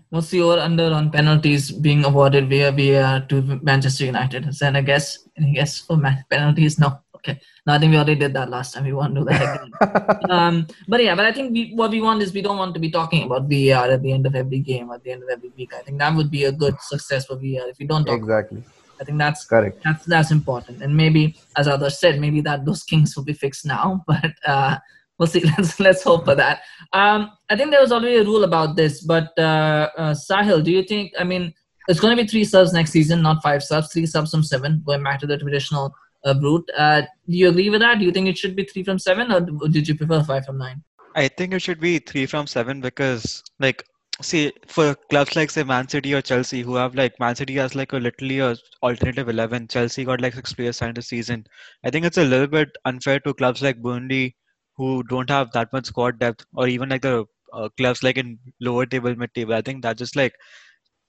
[0.09, 4.45] What's the over under on penalties being awarded via VAR to Manchester United?
[4.47, 5.19] Is that a guess?
[5.37, 5.97] Any guess for
[6.29, 6.77] penalties?
[6.79, 6.99] No.
[7.19, 7.39] Okay.
[7.65, 8.85] No, I think we already did that last time.
[8.85, 10.21] We won't do that again.
[10.29, 12.79] um, but yeah, but I think we, what we want is we don't want to
[12.79, 15.51] be talking about VAR at the end of every game, at the end of every
[15.57, 15.73] week.
[15.73, 18.17] I think that would be a good success for VAR if we don't talk.
[18.17, 18.63] Exactly.
[18.99, 19.81] I think that's Correct.
[19.83, 20.81] that's that's important.
[20.81, 24.03] And maybe, as others said, maybe that those kinks will be fixed now.
[24.07, 24.77] But uh,
[25.17, 25.39] we'll see.
[25.57, 26.61] Let's let's hope for that.
[26.93, 30.71] Um, I think there was already a rule about this, but uh, uh, Sahil, do
[30.71, 31.13] you think?
[31.19, 31.53] I mean,
[31.87, 33.91] it's going to be three subs next season, not five subs.
[33.91, 35.93] Three subs from seven, going back to the traditional
[36.25, 36.69] uh, route.
[36.77, 37.99] Uh, do you agree with that?
[37.99, 40.57] Do you think it should be three from seven, or did you prefer five from
[40.57, 40.83] nine?
[41.15, 43.83] I think it should be three from seven because, like,
[44.21, 47.75] see, for clubs like say Man City or Chelsea, who have like Man City has
[47.75, 49.67] like a literally a alternative eleven.
[49.67, 51.45] Chelsea got like six players signed this season.
[51.83, 54.35] I think it's a little bit unfair to clubs like Burnley,
[54.77, 58.37] who don't have that much squad depth, or even like the uh, clubs like in
[58.61, 59.53] lower table, mid table.
[59.53, 60.33] I think that just like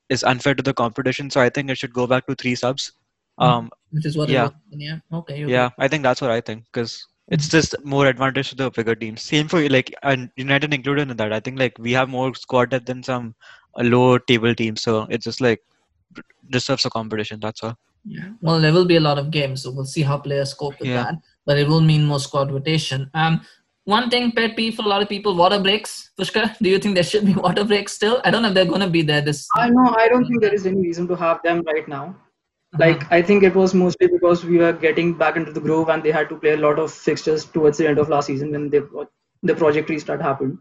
[0.09, 1.31] is unfair to the competition.
[1.31, 2.93] So I think it should go back to three subs.
[3.41, 4.29] Um, Which is what?
[4.29, 4.51] yeah.
[4.71, 4.99] Yeah.
[5.13, 5.39] Okay.
[5.39, 5.71] you yeah.
[5.79, 9.23] I think that's what I think because it's just more advantage to the bigger teams.
[9.23, 11.33] Same for like and United included in that.
[11.33, 13.35] I think like we have more squad depth than some
[13.79, 15.61] uh, lower table teams, so it's just like
[16.51, 17.41] deserves a competition.
[17.41, 17.77] That's all.
[18.05, 18.31] Yeah.
[18.41, 20.89] Well, there will be a lot of games, so we'll see how players cope with
[20.89, 21.03] Yeah.
[21.05, 21.15] that.
[21.47, 23.11] But it will mean more squad rotation.
[23.15, 23.41] Um,
[23.85, 26.11] one thing, pet peeve for a lot of people: water breaks.
[26.19, 28.21] Pushkar, do you think there should be water breaks still?
[28.25, 29.47] I don't know if they're going to be there this.
[29.57, 29.95] I know.
[29.97, 32.17] I don't think there is any reason to have them right now.
[32.73, 32.87] Uh-huh.
[32.87, 36.03] Like I think it was mostly because we were getting back into the groove and
[36.03, 38.71] they had to play a lot of fixtures towards the end of last season when
[38.71, 38.81] they,
[39.43, 40.59] the project restart happened.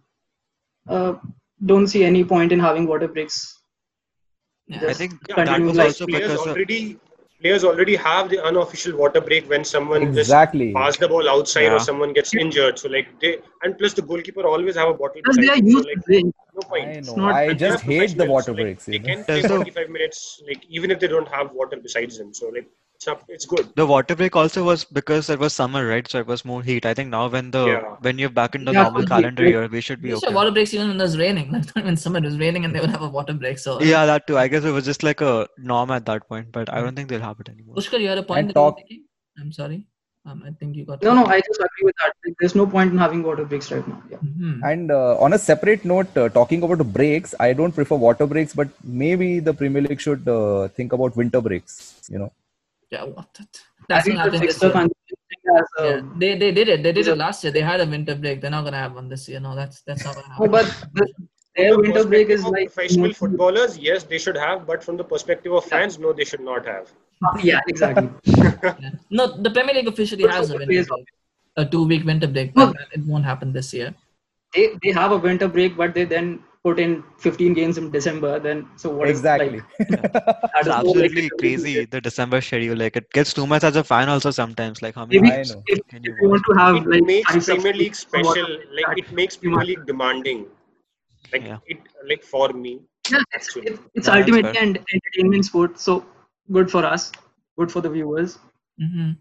[0.88, 1.14] Uh,
[1.66, 3.60] don't see any point in having water breaks.
[4.68, 4.88] Yeah.
[4.88, 7.00] I think that was like also players because of, already
[7.42, 10.68] players already have the unofficial water break when someone Exactly.
[10.74, 11.76] just pass the ball outside Yeah.
[11.76, 12.80] or someone gets injured.
[12.80, 15.70] So like they and plus the goalkeeper always have a bottle because they are him.
[15.72, 16.24] So used like to
[16.56, 16.90] no point.
[16.90, 17.30] I know.
[17.30, 18.86] I And they are just hate the professionals, water so, like, breaks.
[18.86, 22.34] They can play There's 45 minutes, like even if they don't have water besides them.
[22.34, 22.68] So like
[23.28, 23.70] it's good.
[23.76, 26.08] the water break also was because it was summer, right?
[26.10, 26.86] So it was more heat.
[26.86, 27.96] I think now when the Yeah.
[28.08, 30.36] when you're back in the Yeah, normal calendar year, we should be They should okay.
[30.36, 31.52] water breaks even when there's raining.
[31.58, 33.60] Like not even summer, it was raining and they would have a water break.
[33.60, 34.38] So Yeah, that too.
[34.38, 37.10] I guess it was just like a norm at that point, but I don't think
[37.10, 37.76] they'll have it anymore.
[37.76, 39.06] Pushkar, you had a point And that talk- making?
[39.40, 39.80] I'm sorry.
[40.26, 41.02] Um, I think you got.
[41.02, 42.12] No, no, I just agree with that.
[42.26, 44.00] Like, there's no point in having water breaks right now.
[44.12, 44.18] Yeah.
[44.26, 44.58] Mhm.
[44.72, 48.54] And uh, on a separate note, uh, talking about breaks, I don't prefer water breaks,
[48.54, 48.68] but
[49.04, 51.78] maybe the Premier League should uh, think about winter breaks.
[52.10, 52.30] You know,
[52.92, 53.34] Yeah, what?
[53.34, 54.74] the- I That's think not the happening this fixture year.
[54.74, 55.42] congestion thing
[55.86, 56.84] Yeah, they they did it.
[56.84, 57.52] They did is it last year.
[57.54, 58.42] They had a winter break.
[58.42, 59.40] They're not gonna have one this year.
[59.40, 60.52] No, that's that's not gonna no, happen.
[60.52, 61.06] but the,
[61.56, 63.78] their winter break is like professional footballers.
[63.78, 66.92] Yes, they should have, but from the perspective of fans, no, they should not have.
[67.44, 68.10] Yeah, exactly.
[68.84, 68.92] Yeah.
[69.10, 71.08] No, the Premier League officially But has a winter break,
[71.58, 72.74] a two-week winter break, No.
[72.94, 73.94] it won't happen this year.
[74.54, 76.30] They they have a winter break, but they then
[76.64, 78.40] put in 15 games in December.
[78.40, 79.10] Then so what?
[79.10, 79.62] exactly.
[79.80, 82.76] like that It's absolutely like- crazy the December schedule.
[82.78, 84.82] Like it gets too much as a fan also sometimes.
[84.82, 85.64] Like how many Maybe I games know.
[85.68, 88.50] if, can if you you want to have It like makes five Premier League special.
[88.78, 90.46] Like that- it makes you Premier League demanding.
[91.32, 91.58] Like Yeah.
[91.68, 92.80] it, like for me,
[93.12, 93.68] yeah, it's, actually.
[93.72, 95.80] it's, it's ultimately an entertainment sport.
[95.80, 96.06] So
[96.52, 97.12] good for us,
[97.58, 98.40] good for the viewers.
[98.80, 99.12] hmm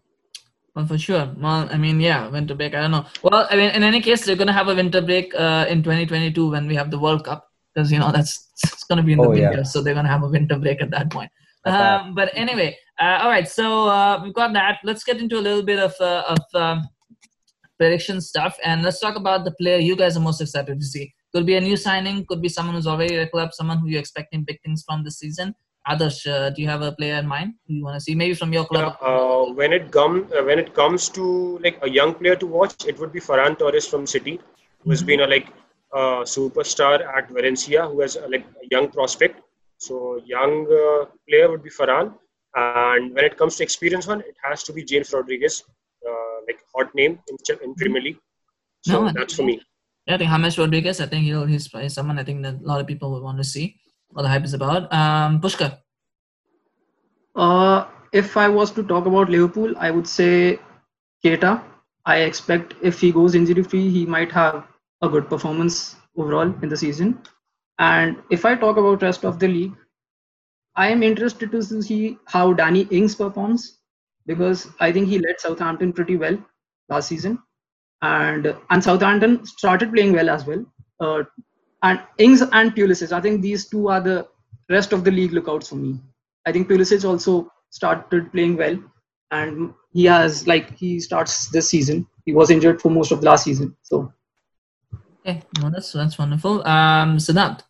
[0.78, 1.34] Well, for sure.
[1.36, 2.72] Well, I mean, yeah, winter break.
[2.72, 3.04] I don't know.
[3.24, 6.52] Well, I mean, in any case, they're gonna have a winter break uh, in 2022
[6.52, 9.26] when we have the World Cup because you know that's it's gonna be in the
[9.26, 9.48] Oh, yeah.
[9.50, 11.32] winter, so they're gonna have a winter break at that point.
[11.64, 13.48] Um, but anyway, uh, all right.
[13.48, 14.78] So uh, we've got that.
[14.84, 16.88] Let's get into a little bit of uh, of um,
[17.76, 21.12] prediction stuff, and let's talk about the player you guys are most excited to see.
[21.34, 23.88] Could be a new signing, could be someone who's already at a club, someone who
[23.88, 25.56] you're expecting big things from this season.
[25.88, 28.14] Others, uh, do you have a player in mind who you want to see?
[28.14, 28.96] Maybe from your Yeah, club.
[29.10, 31.24] uh, when it come uh, when it comes to
[31.64, 34.34] like a young player to watch, it would be Ferran Torres from City,
[34.82, 35.48] who has been a like
[35.98, 39.40] uh, superstar at Valencia, who has like a young prospect.
[39.78, 42.12] So young uh, player would be Ferran,
[42.54, 45.64] and when it comes to experience one, it has to be James Rodriguez,
[46.08, 48.18] uh, like hot name in, in Premier League.
[48.82, 49.60] So No, that's for me.
[50.06, 51.00] Yeah, I think James Rodriguez.
[51.00, 53.38] I think he'll he's, he's someone I think that a lot of people would want
[53.38, 53.76] to see.
[54.10, 54.92] What the hype is about.
[54.92, 55.78] Um, Pushkar.
[57.34, 60.58] Uh, if I was to talk about Liverpool, I would say
[61.24, 61.62] Keita.
[62.04, 64.66] I expect if he goes injury free, he might have
[65.02, 67.20] a good performance overall in the season.
[67.78, 69.74] And if I talk about rest of the league,
[70.74, 73.78] I am interested to see how Danny Ings performs
[74.26, 76.38] because I think he led Southampton pretty well
[76.88, 77.38] last season,
[78.02, 80.64] and and Southampton started playing well as well.
[81.00, 81.24] Uh,
[81.82, 84.26] and Ings and Pulisic, I think these two are the
[84.68, 86.00] rest of the league lookouts for me.
[86.46, 88.78] I think Pulisic also started playing well,
[89.30, 92.06] and he has like he starts this season.
[92.24, 94.12] He was injured for most of the last season, so
[95.28, 96.66] Okay, no, that's that's wonderful.
[96.66, 97.60] Um, Siddharth.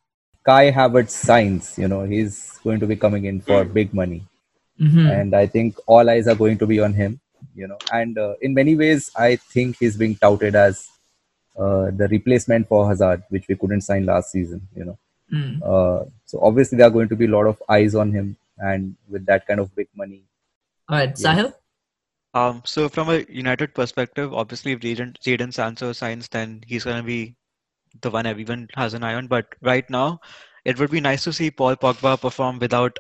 [0.44, 4.26] Kai Havertz signs, you know, he's going to be coming in for big money.
[4.80, 5.20] Mhm.
[5.20, 7.20] And I think all eyes are going to be on him,
[7.54, 7.78] you know.
[7.92, 10.88] And uh, in many ways, I think he's being touted as
[11.58, 14.98] uh, the replacement for Hazard, which we couldn't sign last season, you know.
[15.32, 15.60] Mm.
[15.62, 18.36] Uh, so obviously, there are going to be a lot of eyes on him.
[18.58, 20.24] And with that kind of big money,
[20.88, 21.52] All right, Sahil.
[22.34, 27.02] Um, so from a United perspective, obviously if Jadon, Jadon Sancho signs, then he's gonna
[27.02, 27.36] be
[28.02, 29.28] the one everyone has an eye on.
[29.28, 30.20] But right now,
[30.64, 32.98] it would be nice to see Paul Pogba perform without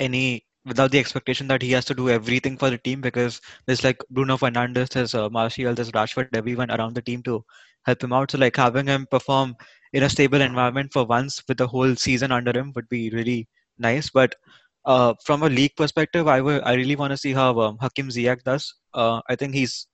[0.00, 3.84] any without the expectation that he has to do everything for the team because there's
[3.84, 7.44] like Bruno Fernandes, there's uh, Martial, there's Rashford, everyone around the team to
[7.86, 8.30] help him out.
[8.30, 9.54] So like having him perform
[9.92, 13.48] in a stable environment for once with the whole season under him would be really
[13.78, 14.10] nice.
[14.10, 14.34] But
[14.84, 18.42] uh, from a league perspective, I I really want to see how um, Hakim Ziyech
[18.42, 18.74] does.
[18.92, 19.86] Uh, I think he's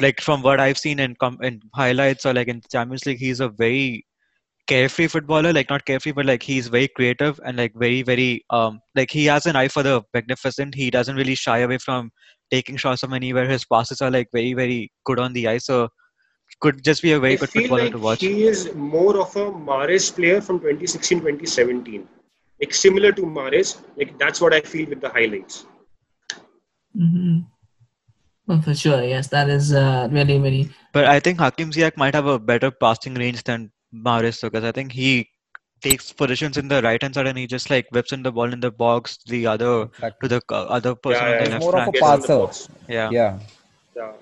[0.00, 3.40] like from what I've seen in com- in highlights or like in Champions League, he's
[3.40, 4.04] a very
[4.66, 5.52] carefree footballer.
[5.52, 9.24] Like not carefree, but like he's very creative and like very very um like he
[9.26, 10.74] has an eye for the magnificent.
[10.74, 12.10] He doesn't really shy away from
[12.50, 13.48] taking shots from anywhere.
[13.48, 15.58] His passes are like very very good on the eye.
[15.58, 15.88] So
[16.64, 18.20] could just be a very I good feel footballer like to watch.
[18.20, 22.06] he is more of a Mahrez player from 2016-2017.
[22.60, 25.66] Like similar to Mahrez, like that's what I feel with the highlights.
[26.96, 27.40] Mm-hmm.
[28.46, 30.64] Well, for sure, yes, that is uh, really, really.
[30.92, 33.70] But I think Hakim Ziyech might have a better passing range than
[34.08, 35.28] Mahrez because I think he
[35.80, 38.52] takes positions in the right hand side and he just like whips in the ball
[38.52, 39.72] in the box the other
[40.22, 41.94] to the uh, other person Yeah, on the he's left more of a flank.
[41.94, 42.72] Gets on the passer.
[42.88, 43.10] Yeah.
[43.10, 43.38] Yeah.
[43.96, 44.12] Yeah.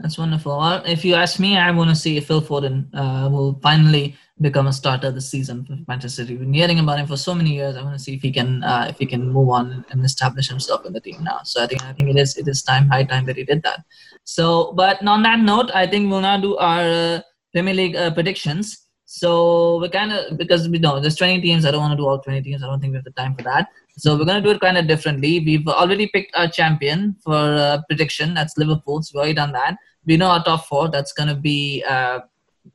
[0.00, 0.56] That's wonderful.
[0.56, 4.16] Well, if you ask me, I want to see if Phil Foden uh, will finally
[4.40, 6.32] become a starter this season for Manchester City.
[6.32, 7.76] We've been hearing about him for so many years.
[7.76, 10.48] I want to see if he can uh, if he can move on and establish
[10.48, 11.40] himself in the team now.
[11.44, 13.62] So I think I think it is it is time high time that he did
[13.64, 13.84] that.
[14.24, 17.20] So, but on that note, I think we'll now do our uh,
[17.52, 18.86] Premier League uh, predictions.
[19.04, 21.66] So we're kind of because we know there's 20 teams.
[21.66, 22.62] I don't want to do all 20 teams.
[22.62, 23.68] I don't think we have the time for that.
[23.98, 25.40] So we're gonna do it kind of differently.
[25.40, 28.32] We've already picked our champion for uh, prediction.
[28.32, 29.02] That's Liverpool.
[29.02, 29.76] So we've already done that.
[30.06, 30.88] We know our top four.
[30.88, 32.20] That's gonna be uh,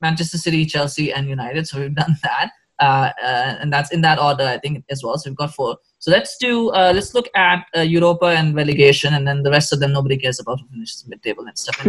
[0.02, 1.68] Manchester City, Chelsea, and United.
[1.68, 5.18] So we've done that, uh, uh, and that's in that order, I think, as well.
[5.18, 5.78] So we've got four.
[6.00, 6.70] So let's do.
[6.70, 10.18] Uh, let's look at uh, Europa and relegation, and then the rest of them nobody
[10.18, 11.88] cares about who finishes mid-table and stuff.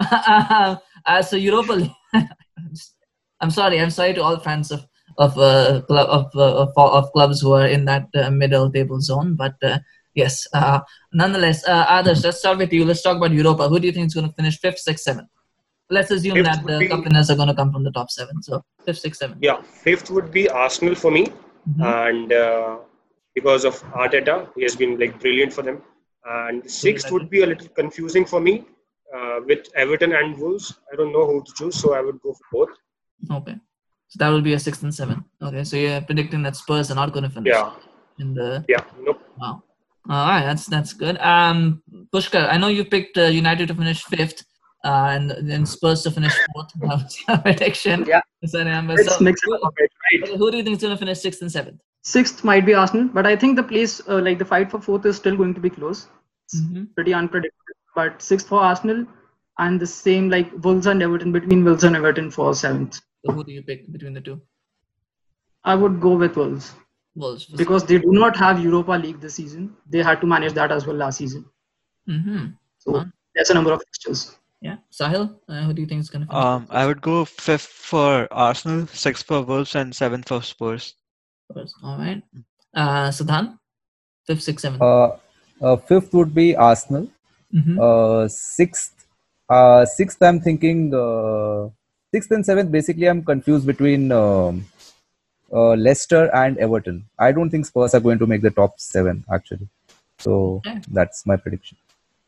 [1.06, 1.94] uh, so Europa.
[3.42, 3.80] I'm sorry.
[3.80, 4.86] I'm sorry to all fans of
[5.18, 5.34] of
[5.86, 9.54] club of, of of clubs who are in that middle table zone, but.
[10.14, 10.46] Yes.
[10.52, 10.80] Uh,
[11.12, 12.24] nonetheless, uh, others.
[12.24, 12.84] Let's start with you.
[12.84, 13.68] Let's talk about Europa.
[13.68, 15.28] Who do you think is going to finish fifth, sixth, seventh?
[15.88, 18.10] Let's assume Fifth that the be- cup winners are going to come from the top
[18.10, 18.42] seven.
[18.42, 19.38] So fifth, sixth, seventh.
[19.42, 21.26] Yeah, fifth would be Arsenal for me,
[21.68, 22.08] Mhm.
[22.08, 22.76] and uh,
[23.34, 25.82] because of Arteta, he has been like brilliant for them.
[26.24, 28.64] And sixth would be a little confusing for me
[29.16, 30.74] uh, with Everton and Wolves.
[30.92, 32.76] I don't know who to choose, so I would go for both.
[33.38, 33.56] Okay.
[34.08, 35.24] So that will be a sixth and seventh.
[35.42, 35.64] Okay.
[35.64, 37.72] So you're predicting that Spurs are not going to finish Yeah,
[38.18, 38.64] in the.
[38.68, 39.20] yeah, nope.
[39.40, 39.62] Wow.
[40.08, 40.44] All right.
[40.44, 41.18] That's that's good.
[41.18, 41.82] Um,
[42.12, 44.44] Pushkar, I know you picked uh, United to finish fifth.
[44.82, 46.70] Uh, and then Spurs to finish fourth.
[46.80, 48.06] That was your prediction.
[48.08, 48.22] Yeah.
[48.40, 48.64] Let's so
[49.20, 49.74] mix it up.
[49.78, 50.38] Right.
[50.38, 51.80] who do you think is going to finish sixth and seventh?
[52.02, 55.04] Sixth might be Arsenal, but I think the place, uh, like the fight for fourth,
[55.04, 56.08] is still going to be close.
[56.46, 56.94] It's Mhm.
[56.94, 57.76] pretty unpredictable.
[57.94, 59.06] But sixth for Arsenal,
[59.58, 63.02] and the same like Wolves and Everton between Wolves and Everton for seventh.
[63.26, 64.40] So who do you pick between the two?
[65.62, 66.72] I would go with Wolves
[67.20, 67.46] Wolves.
[67.62, 69.76] because they do not have Europa League this season.
[69.88, 71.44] They had to manage that as well last season.
[72.08, 72.46] Mm-hmm.
[72.78, 73.04] So Huh?
[73.34, 74.36] there's a number of fixtures.
[74.60, 74.76] Yeah.
[74.92, 76.44] Sahil, uh, who do you think is going to finish?
[76.44, 80.94] Um, I would go fifth for Arsenal, sixth for Wolves, and seventh for Spurs.
[81.54, 81.74] first?
[81.82, 82.22] All right.
[82.74, 83.58] Uh, Siddhant,
[84.26, 84.82] fifth, sixth, seventh.
[84.82, 85.16] Uh,
[85.62, 87.08] uh, fifth would be Arsenal.
[87.54, 87.78] Mhm.
[87.86, 89.06] Uh, sixth,
[89.48, 91.68] uh, sixth, I'm thinking uh,
[92.14, 92.70] sixth and seventh.
[92.70, 94.64] Basically, I'm confused between um,
[95.52, 97.06] uh, Leicester and Everton.
[97.18, 99.68] I don't think Spurs are going to make the top seven actually.
[100.18, 100.80] So Okay.
[100.90, 101.76] that's my prediction.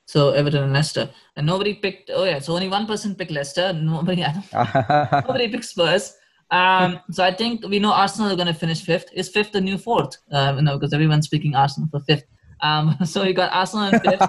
[0.06, 2.11] So Everton and Leicester, and nobody picked.
[2.12, 3.72] Oh yeah, so only one person picked Leicester.
[3.72, 6.14] Nobody, nobody picked Spurs.
[6.50, 9.06] Um, so I think we know Arsenal are going to finish fifth.
[9.14, 10.16] Is fifth the new fourth?
[10.31, 12.25] Uh, no, because everyone's picking Arsenal for fifth.
[12.60, 14.29] Um, so we got Arsenal in fifth.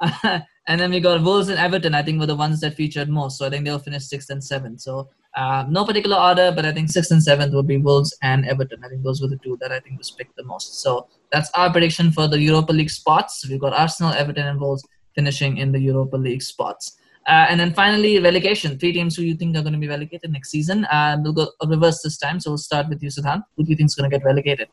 [0.68, 1.94] and then we got Wolves and Everton.
[1.94, 3.38] I think were the ones that featured most.
[3.38, 4.80] So I think they'll finish sixth and seventh.
[4.82, 8.46] So um, no particular order, but I think sixth and seventh will be Wolves and
[8.46, 8.84] Everton.
[8.84, 10.80] I think those were the two that I think was picked the most.
[10.80, 13.48] So that's our prediction for the Europa League spots.
[13.48, 16.98] We've got Arsenal, Everton, and Wolves finishing in the Europa League spots.
[17.26, 18.78] Uh, and then finally, relegation.
[18.78, 20.84] Three teams who you think are going to be relegated next season.
[20.86, 22.40] Uh, we'll go reverse this time.
[22.40, 23.44] So we'll start with you, Siddhant.
[23.56, 24.68] Who do you think is going to get relegated?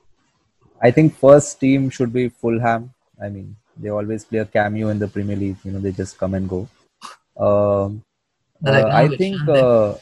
[0.81, 2.91] I think first team should be Fulham.
[3.21, 5.57] I mean, they always play a cameo in the Premier League.
[5.63, 6.67] You know, they just come and go.
[7.37, 8.03] Um,
[8.65, 9.93] I like uh, I think uh,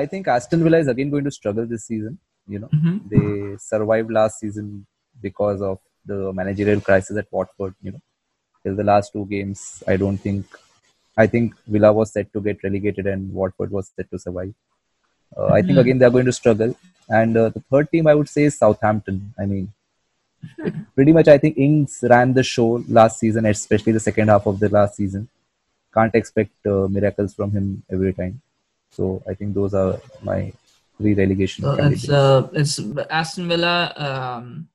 [0.00, 2.14] I think Aston Villa is again going to struggle this season.
[2.54, 2.94] You know, Mhm.
[3.12, 3.26] they
[3.66, 4.66] survived last season
[5.26, 5.78] because of
[6.12, 7.74] the managerial crisis at Watford.
[7.86, 8.02] You know,
[8.62, 9.62] till the last two games,
[9.94, 10.44] I don't think.
[11.22, 14.52] I think Villa was set to get relegated and Watford was set to survive.
[15.36, 15.82] Uh, I think Mhm.
[15.84, 16.72] again they are going to struggle.
[17.20, 19.18] And uh, the third team I would say is Southampton.
[19.42, 19.64] I mean,
[20.96, 24.58] pretty much I think Ings ran the show last season, especially the second half of
[24.60, 25.28] the last season.
[25.96, 28.40] Can't expect uh, miracles from him every time.
[28.94, 30.52] So I think those are my
[30.98, 32.04] three relegation So candidates.
[32.04, 32.74] it's uh, it's
[33.10, 34.68] Aston Villa, um,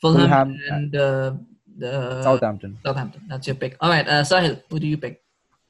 [0.00, 1.32] Fulham, Fulham, and uh,
[1.78, 2.78] the Southampton.
[2.84, 3.22] Southampton.
[3.28, 3.76] That's your pick.
[3.80, 5.22] All right, uh, Sahil, who do you pick?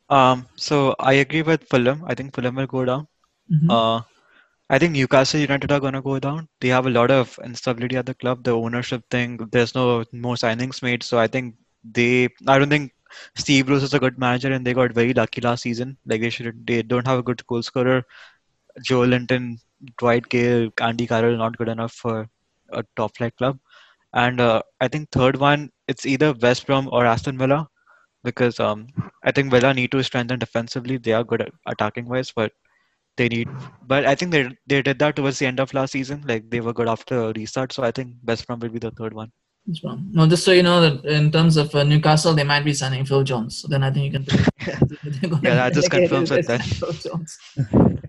[0.09, 2.05] Um, so I agree with Fulham.
[2.07, 3.07] I think Fulham will go down.
[3.53, 3.71] Mhm.
[3.71, 4.03] Uh,
[4.69, 6.49] I think Newcastle United are gonna go down.
[6.61, 8.43] They have a lot of instability at the club.
[8.45, 9.39] The ownership thing.
[9.53, 11.55] There's no more signings made, so I think
[11.99, 12.29] they.
[12.47, 12.93] I don't think
[13.37, 15.97] Steve Bruce is a good manager, and they got very lucky last season.
[16.07, 16.67] Like they should.
[16.67, 18.05] They don't have a good goal scorer.
[18.81, 19.59] Joelinton,
[19.99, 22.29] Dwight Gayle, Andy Carroll not good enough for
[22.73, 23.59] a top flight club.
[24.13, 27.69] And uh, I think third one, it's either West Brom or Aston Villa,
[28.25, 28.89] because um,
[29.25, 30.97] I think Villa need to strengthen defensively.
[30.97, 32.53] They are good at attacking wise, but
[33.17, 33.49] they need.
[33.87, 36.25] But I think they they did that towards the end of last season.
[36.27, 37.73] Like they were good after restart.
[37.73, 39.33] So I think West Brom will be the third one.
[39.67, 40.09] What's wrong?
[40.13, 43.05] No, just so you know that in terms of uh, Newcastle, they might be signing
[43.05, 43.59] Phil Jones.
[43.59, 44.25] So then I think you can.
[44.25, 46.61] They're Yeah, that just relegate confirms if it then.
[46.61, 47.39] Phil Jones.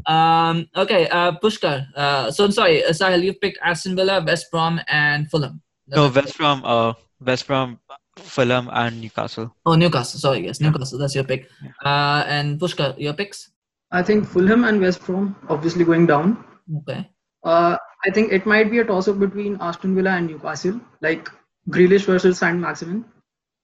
[0.06, 1.88] Um, okay, uh, Pushkar.
[1.96, 5.62] Uh, so I'm sorry, uh, Sahil, you picked Aston Villa, West Brom, and Fulham.
[5.88, 7.80] No, West Brom, uh, West Brom,
[8.18, 9.54] Fulham, and Newcastle.
[9.66, 10.20] Oh, Newcastle.
[10.20, 11.00] Sorry, yes, Newcastle.
[11.00, 11.50] That's your pick.
[11.84, 13.50] Uh, and Pushkar, your picks.
[13.92, 16.46] I think Fulham and West Brom obviously going down.
[16.80, 17.10] Okay.
[17.44, 21.30] Uh, I think it might be a toss up between Aston Villa and Newcastle, like
[21.70, 23.06] Grealish versus Saint Maximin.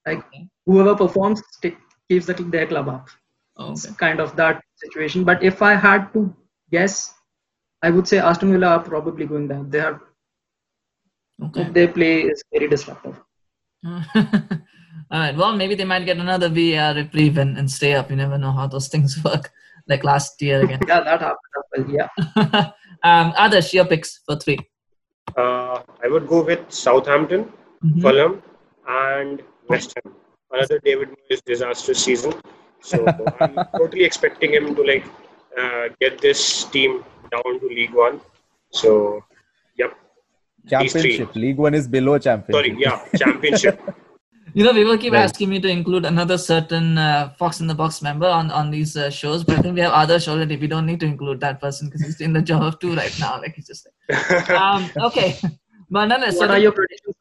[0.05, 0.23] Like
[0.65, 1.77] whoever performs st-
[2.09, 3.07] keeps the, their club up.
[3.59, 5.23] It's kind of that situation.
[5.23, 6.35] But if I had to
[6.71, 7.13] guess,
[7.81, 9.69] I would say Aston Villa are probably going down.
[9.69, 10.01] They are.
[11.71, 13.19] Their play is very disruptive.
[13.85, 15.35] All right.
[15.35, 18.09] Well, maybe they might get another VAR reprieve and, and stay up.
[18.09, 19.51] You never know how those things work.
[19.87, 20.79] Like last year again.
[20.87, 21.95] Yeah, that happened as well.
[21.95, 22.71] Yeah.
[23.03, 24.59] um, Adarsh, your picks for three.
[25.37, 27.51] Uh, I would go with Southampton,
[27.83, 28.01] Mhm.
[28.01, 28.41] Fulham,
[28.87, 30.13] and West Ham.
[30.51, 32.33] Another David Moyes disastrous season.
[32.81, 33.05] So
[33.41, 35.05] I'm totally expecting him to like
[35.59, 38.21] uh, get this team down to League One.
[38.71, 39.23] So,
[39.77, 39.93] yep.
[40.69, 41.35] Championship.
[41.35, 42.55] League One is below championship.
[42.55, 43.79] Sorry, yeah, championship.
[44.55, 45.23] You know, people keep Right.
[45.23, 48.95] asking me to include another certain uh, Fox in the Box member on, on these
[48.95, 50.57] uh, shows, but I think we have others already.
[50.57, 53.15] We don't need to include that person because he's in the job of two right
[53.19, 53.39] now.
[53.41, 55.37] Like he's just like, um, okay.
[55.89, 57.15] But nonetheless, What so are the- your predictions?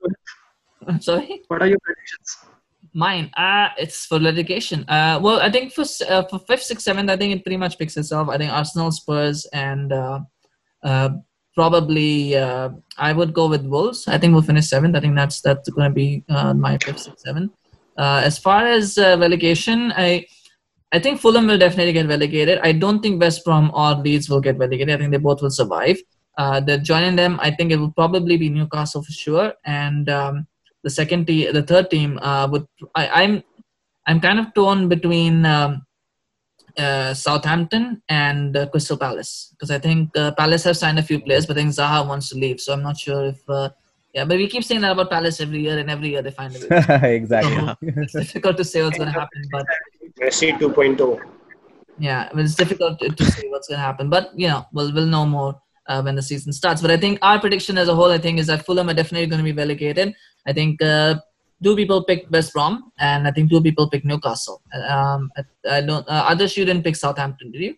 [0.86, 1.42] I'm sorry.
[1.48, 2.38] What are your predictions?
[2.94, 4.84] Mine, uh, it's for litigation.
[4.88, 7.78] Uh, well, I think for uh, for fifth, sixth, seventh, I think it pretty much
[7.78, 8.28] picks itself.
[8.28, 10.20] I think Arsenal, Spurs, and uh,
[10.82, 11.10] uh,
[11.54, 14.08] probably uh, I would go with Wolves.
[14.08, 14.96] I think we'll finish seventh.
[14.96, 17.52] I think that's that's going to be uh, my fifth, sixth, seventh.
[17.96, 20.26] Uh, as far as uh, relegation, I
[20.92, 22.58] I think Fulham will definitely get relegated.
[22.62, 24.94] I don't think West Brom or Leeds will get relegated.
[24.94, 25.98] I think they both will survive.
[26.36, 27.38] Uh, they're joining them.
[27.42, 30.46] I think it will probably be Newcastle for sure, and um,
[30.82, 32.66] the second team, the third team uh, would.
[32.94, 33.42] I, I'm
[34.06, 35.86] I'm kind of torn between um,
[36.76, 41.20] uh, Southampton and uh, Crystal Palace because I think uh, Palace have signed a few
[41.20, 43.48] players, but I think Zaha wants to leave, so I'm not sure if.
[43.48, 43.70] Uh,
[44.14, 46.54] yeah, but we keep saying that about Palace every year, and every year they find
[46.54, 47.14] a way.
[47.16, 47.56] exactly.
[47.56, 49.66] So, it's difficult to say what's going to happen, but
[50.20, 51.20] Messi 2.0.
[51.98, 54.92] yeah, well, it's difficult to, to say what's going to happen, but you know, we'll
[54.92, 56.82] we'll know more uh, when the season starts.
[56.82, 59.26] But I think our prediction as a whole, I think, is that Fulham are definitely
[59.26, 60.14] going to be relegated.
[60.46, 61.16] I think uh,
[61.62, 64.60] two people picked West Brom, and I think two people picked Newcastle.
[64.88, 65.42] Um, I,
[65.76, 66.06] I don't.
[66.08, 67.74] Uh, others you didn't pick Southampton, did you?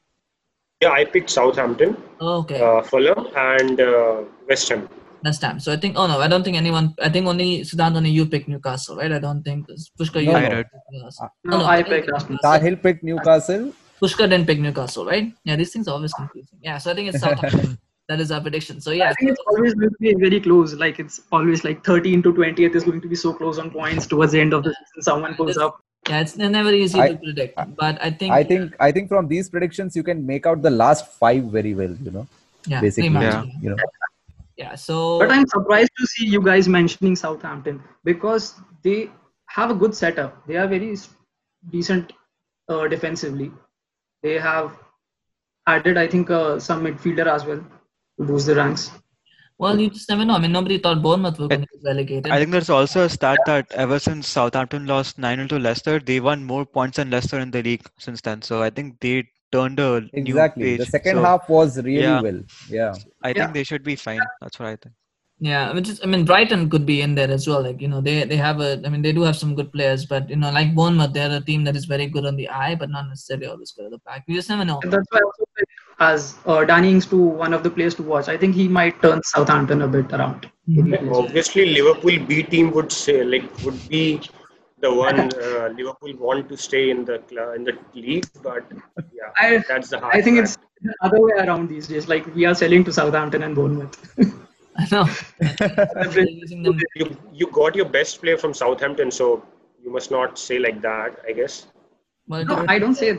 [0.82, 4.88] Yeah, I picked Southampton, Okay, uh, Fulham, and uh, West Ham.
[5.22, 5.58] that's time.
[5.60, 5.96] So I think.
[5.96, 6.94] Oh no, I don't think anyone.
[7.00, 9.10] I think only Siddhant, only you picked Newcastle, right?
[9.12, 9.66] I don't think
[9.98, 10.62] Pushkar, you No, didn't no.
[10.62, 11.28] pick Newcastle.
[11.44, 12.60] No, no, I didn't picked pick Newcastle.
[12.60, 13.72] Sahil picked Newcastle.
[14.02, 15.32] Pushkar didn't pick Newcastle, right?
[15.44, 16.58] Yeah, these things are always confusing.
[16.60, 17.78] Yeah, so I think it's Southampton.
[18.08, 18.80] That is our prediction.
[18.80, 20.74] So yeah, I think it's always going to be very close.
[20.74, 24.06] Like it's always like 13 to 20th is going to be so close on points
[24.06, 25.02] towards the end of the season.
[25.02, 25.80] Someone pulls up.
[26.08, 29.26] Yeah, it's never easy I- to predict, but I think I think I think from
[29.26, 31.96] these predictions you can make out the last five very well.
[32.02, 32.26] You know,
[32.66, 33.24] yeah, basically, pretty.
[33.24, 33.44] Yeah.
[33.62, 33.76] you know.
[34.56, 39.10] Yeah, so But I'm surprised to see you guys mentioning Southampton because they
[39.48, 40.46] have a good setup.
[40.46, 40.96] They are very
[41.70, 42.12] decent
[42.68, 43.50] uh, defensively.
[44.22, 44.78] They have
[45.66, 47.73] added, I think, uh, some midfielder as well to
[48.18, 48.90] boost the ranks.
[49.56, 50.34] Well, you just never know.
[50.34, 52.32] I mean, nobody thought Bournemouth were going to get relegated.
[52.32, 56.18] I think there's also a stat that ever since Southampton lost 9 to Leicester, they
[56.18, 58.42] won more points than Leicester in the league since then.
[58.42, 60.64] So I think they turned a Exactly.
[60.64, 62.20] new The second So, half was really yeah.
[62.20, 62.40] well.
[62.68, 62.94] Yeah.
[63.22, 63.52] I think Yeah.
[63.52, 64.20] they should be fine.
[64.40, 64.94] That's what I think.
[65.38, 67.62] Yeah, which is, I mean, Brighton could be in there as well.
[67.62, 70.06] Like, you know, they, they have a, I mean, they do have some good players,
[70.06, 72.74] but, you know, like Bournemouth, they're a team that is very good on the eye,
[72.76, 74.24] but not necessarily always good at the back.
[74.26, 74.80] You just never know.
[74.82, 75.70] And that's why I also picked
[76.00, 78.28] as uh, Danny Ings to one of the players to watch.
[78.28, 80.50] I think he might turn Southampton a bit around.
[81.12, 84.20] Obviously, Liverpool B team would say like would be
[84.80, 88.64] the one uh, Liverpool want to stay in the cl- in the league, but
[89.12, 90.44] yeah, I, that's the hard I think part.
[90.48, 92.08] it's the other way around these days.
[92.08, 93.94] Like we are selling to Southampton and Bournemouth.
[94.76, 95.04] I know.
[96.14, 96.80] They're using them.
[96.96, 99.44] you you got your best player from Southampton, so
[99.82, 101.20] you must not say like that.
[101.28, 101.66] I guess.
[102.26, 103.18] Well, no, I don't say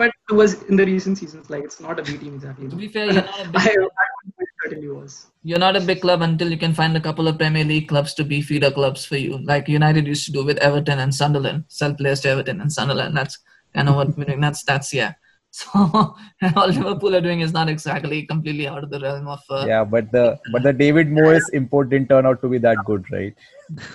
[0.00, 1.50] it but it was in the recent seasons.
[1.50, 2.68] Like it's not a B team exactly.
[2.68, 4.06] to be fair, you're not, a I, big, I
[4.38, 5.26] it certainly was.
[5.42, 8.14] you're not a big club until you can find a couple of Premier League clubs
[8.14, 11.64] to be feeder clubs for you, like United used to do with Everton and Sunderland,
[11.68, 13.16] sell players to Everton and Sunderland.
[13.16, 13.38] That's
[13.74, 14.40] kind of what we're doing.
[14.40, 15.14] That's that's yeah.
[15.56, 16.14] So
[16.54, 19.40] all Liverpool are doing is not exactly completely out of the realm of.
[19.48, 22.76] Uh, Yeah, but the but the David Moyes import didn't turn out to be that
[22.84, 23.34] good, right?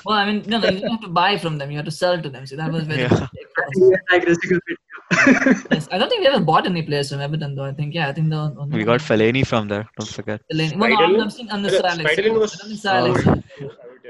[0.04, 1.70] Well, I mean, no, no, you don't have to buy from them.
[1.70, 2.48] You have to sell to them.
[2.48, 3.02] See, that was very.
[3.02, 3.28] Yeah.
[3.80, 4.78] We are digressing a bit.
[5.72, 7.64] Yes, I don't think we ever bought any players from Everton, though.
[7.66, 9.88] I think, yeah, I think the only We got Fellaini from there.
[10.00, 10.42] Don't forget.
[10.50, 10.78] Delaney.
[10.78, 12.12] Well, no, I'm seeing on the Sir Alex.
[12.12, 13.26] Schneiderlin was- I don't think Sir Alex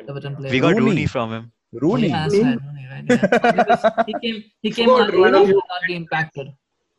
[0.09, 0.51] Everton player.
[0.51, 0.85] We got Rooney.
[0.89, 1.51] Rooney from him.
[1.73, 2.07] Rooney.
[2.09, 3.53] Yeah, that's right, Rooney, right, yeah.
[3.55, 5.45] Because he came, he came Forgot on Rooney.
[5.47, 6.47] he not being impacted.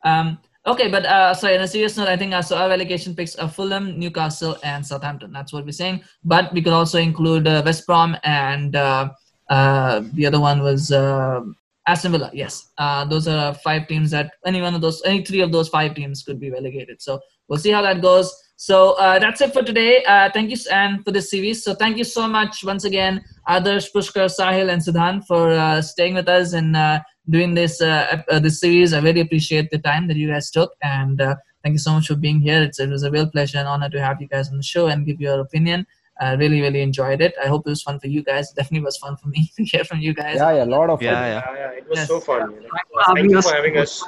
[0.03, 3.35] Um, okay, but uh, sorry, on a serious note, I think so our relegation picks
[3.35, 5.31] are Fulham, Newcastle, and Southampton.
[5.31, 6.01] That's what we're saying.
[6.23, 9.09] But we could also include uh, West Brom and uh,
[9.49, 11.41] uh, the other one was uh,
[11.87, 12.31] Aston Villa.
[12.33, 15.69] Yes, uh, those are five teams that any one of those, any three of those
[15.69, 17.01] five teams could be relegated.
[17.01, 18.33] So we'll see how that goes.
[18.55, 20.03] So uh, that's it for today.
[20.05, 21.63] Uh, thank you, and for this series.
[21.63, 26.13] So thank you so much once again, Adarsh, Pushkar, Sahil, and Siddhant for uh, staying
[26.13, 28.93] with us and uh, doing this uh, this series.
[28.93, 31.17] I really appreciate the time that you guys took, and
[31.63, 32.63] thank you so much for being here.
[32.63, 34.87] It's, it was a real pleasure and honor to have you guys on the show
[34.87, 35.85] and give your opinion.
[36.21, 37.33] I really, really enjoyed it.
[37.43, 38.49] I hope it was fun for you guys.
[38.51, 40.35] It definitely was fun for me to hear from you guys.
[40.37, 41.23] Yeah, yeah, a lot of Yeah, fun.
[41.23, 41.41] yeah.
[41.45, 42.07] Yeah, yeah, it was Yes.
[42.07, 42.51] so fun.
[42.51, 43.49] you for having Thank you us.
[43.49, 44.03] for having us.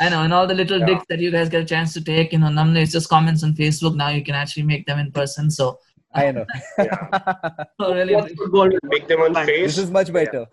[0.00, 0.86] I know, and all the little Yeah.
[0.86, 3.44] dicks that you guys get a chance to take, you know, normally it's just comments
[3.44, 3.94] on Facebook.
[3.94, 5.50] Now you can actually make them in person.
[5.50, 5.78] So,
[6.14, 6.44] I know.
[6.78, 8.70] I really Watch appreciate football.
[8.84, 9.76] Make them on face.
[9.76, 10.46] this is much better.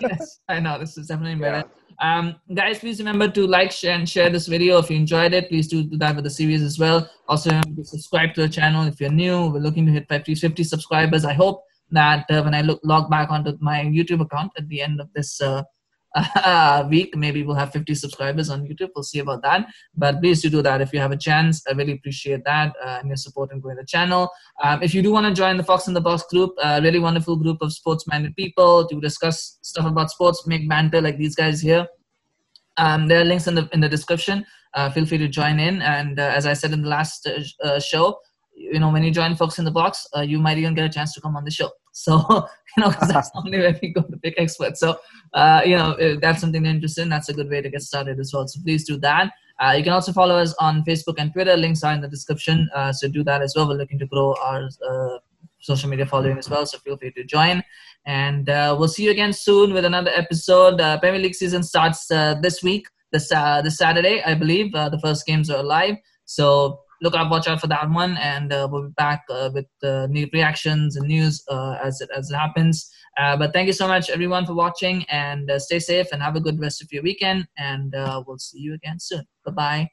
[0.00, 1.64] yes, I know this is definitely better.
[2.00, 5.48] Um, guys, please remember to like, share, and share this video if you enjoyed it.
[5.48, 7.10] Please do, do that with the series as well.
[7.28, 9.48] Also, remember to subscribe to the channel if you're new.
[9.48, 11.24] We're looking to hit 50, 50 subscribers.
[11.24, 14.82] I hope that uh, when I look log back onto my YouTube account at the
[14.82, 15.62] end of this uh,
[16.90, 18.90] week, maybe we'll have 50 subscribers on YouTube.
[18.94, 19.66] We'll see about that.
[19.94, 21.62] But please do do that if you have a chance.
[21.68, 24.30] I really appreciate that uh, and your support in growing the channel.
[24.62, 26.98] Um, if you do want to join the Fox in the Box group, a really
[26.98, 31.60] wonderful group of sports-minded people to discuss stuff about sports, make banter like these guys
[31.60, 31.86] here.
[32.76, 34.46] Um, there are links in the in the description.
[34.74, 35.82] Uh, feel free to join in.
[35.82, 38.18] And uh, as I said in the last uh, uh, show,
[38.54, 41.12] you know when you join Fox in the Box, you might even get a chance
[41.14, 41.70] to come on the show.
[41.98, 42.12] So
[42.76, 44.80] you know 'cause that's only where we go to pick experts.
[44.80, 44.98] So
[45.34, 47.08] uh, you know if that's something they're interested in.
[47.08, 48.46] That's a good way to get started as well.
[48.46, 49.32] So please do that.
[49.60, 51.56] Uh, you can also follow us on Facebook and Twitter.
[51.56, 52.68] Links are in the description.
[52.74, 53.66] Uh, so do that as well.
[53.68, 55.18] We're looking to grow our uh,
[55.58, 56.64] social media following as well.
[56.64, 57.64] So feel free to join.
[58.06, 60.80] And uh, we'll see you again soon with another episode.
[60.80, 63.28] Uh, Premier League season starts uh, this week, this
[63.64, 64.70] this Saturday, I believe.
[64.72, 65.96] The first games are live.
[66.24, 69.66] So look out, watch out for that one, and uh, we'll be back uh, with
[69.82, 72.90] uh, new reactions and news uh, as it as it happens.
[73.16, 76.36] Uh, but thank you so much, everyone, for watching, and uh, stay safe and have
[76.36, 77.46] a good rest of your weekend.
[77.56, 77.94] And
[78.26, 79.24] we'll see you again soon.
[79.44, 79.88] Bye bye.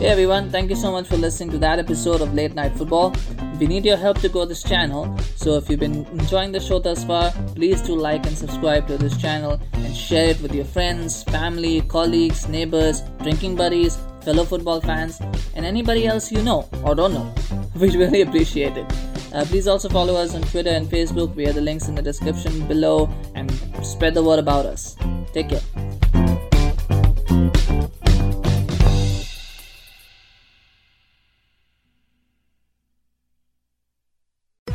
[0.00, 3.14] Hey everyone, thank you so much for listening to that episode of Late Night Football.
[3.58, 6.78] We need your help to grow this channel, so if you've been enjoying the show
[6.78, 10.64] thus far, please do like and subscribe to this channel and share it with your
[10.64, 15.20] friends, family, colleagues, neighbors, drinking buddies, fellow football fans,
[15.54, 17.32] and anybody else you know or don't know.
[17.74, 18.86] We'd really appreciate it.
[19.32, 22.66] Uh, please also follow us on Twitter and Facebook via the links in the description
[22.66, 23.50] below and
[23.82, 24.96] spread the word about us.
[25.32, 26.49] Take care.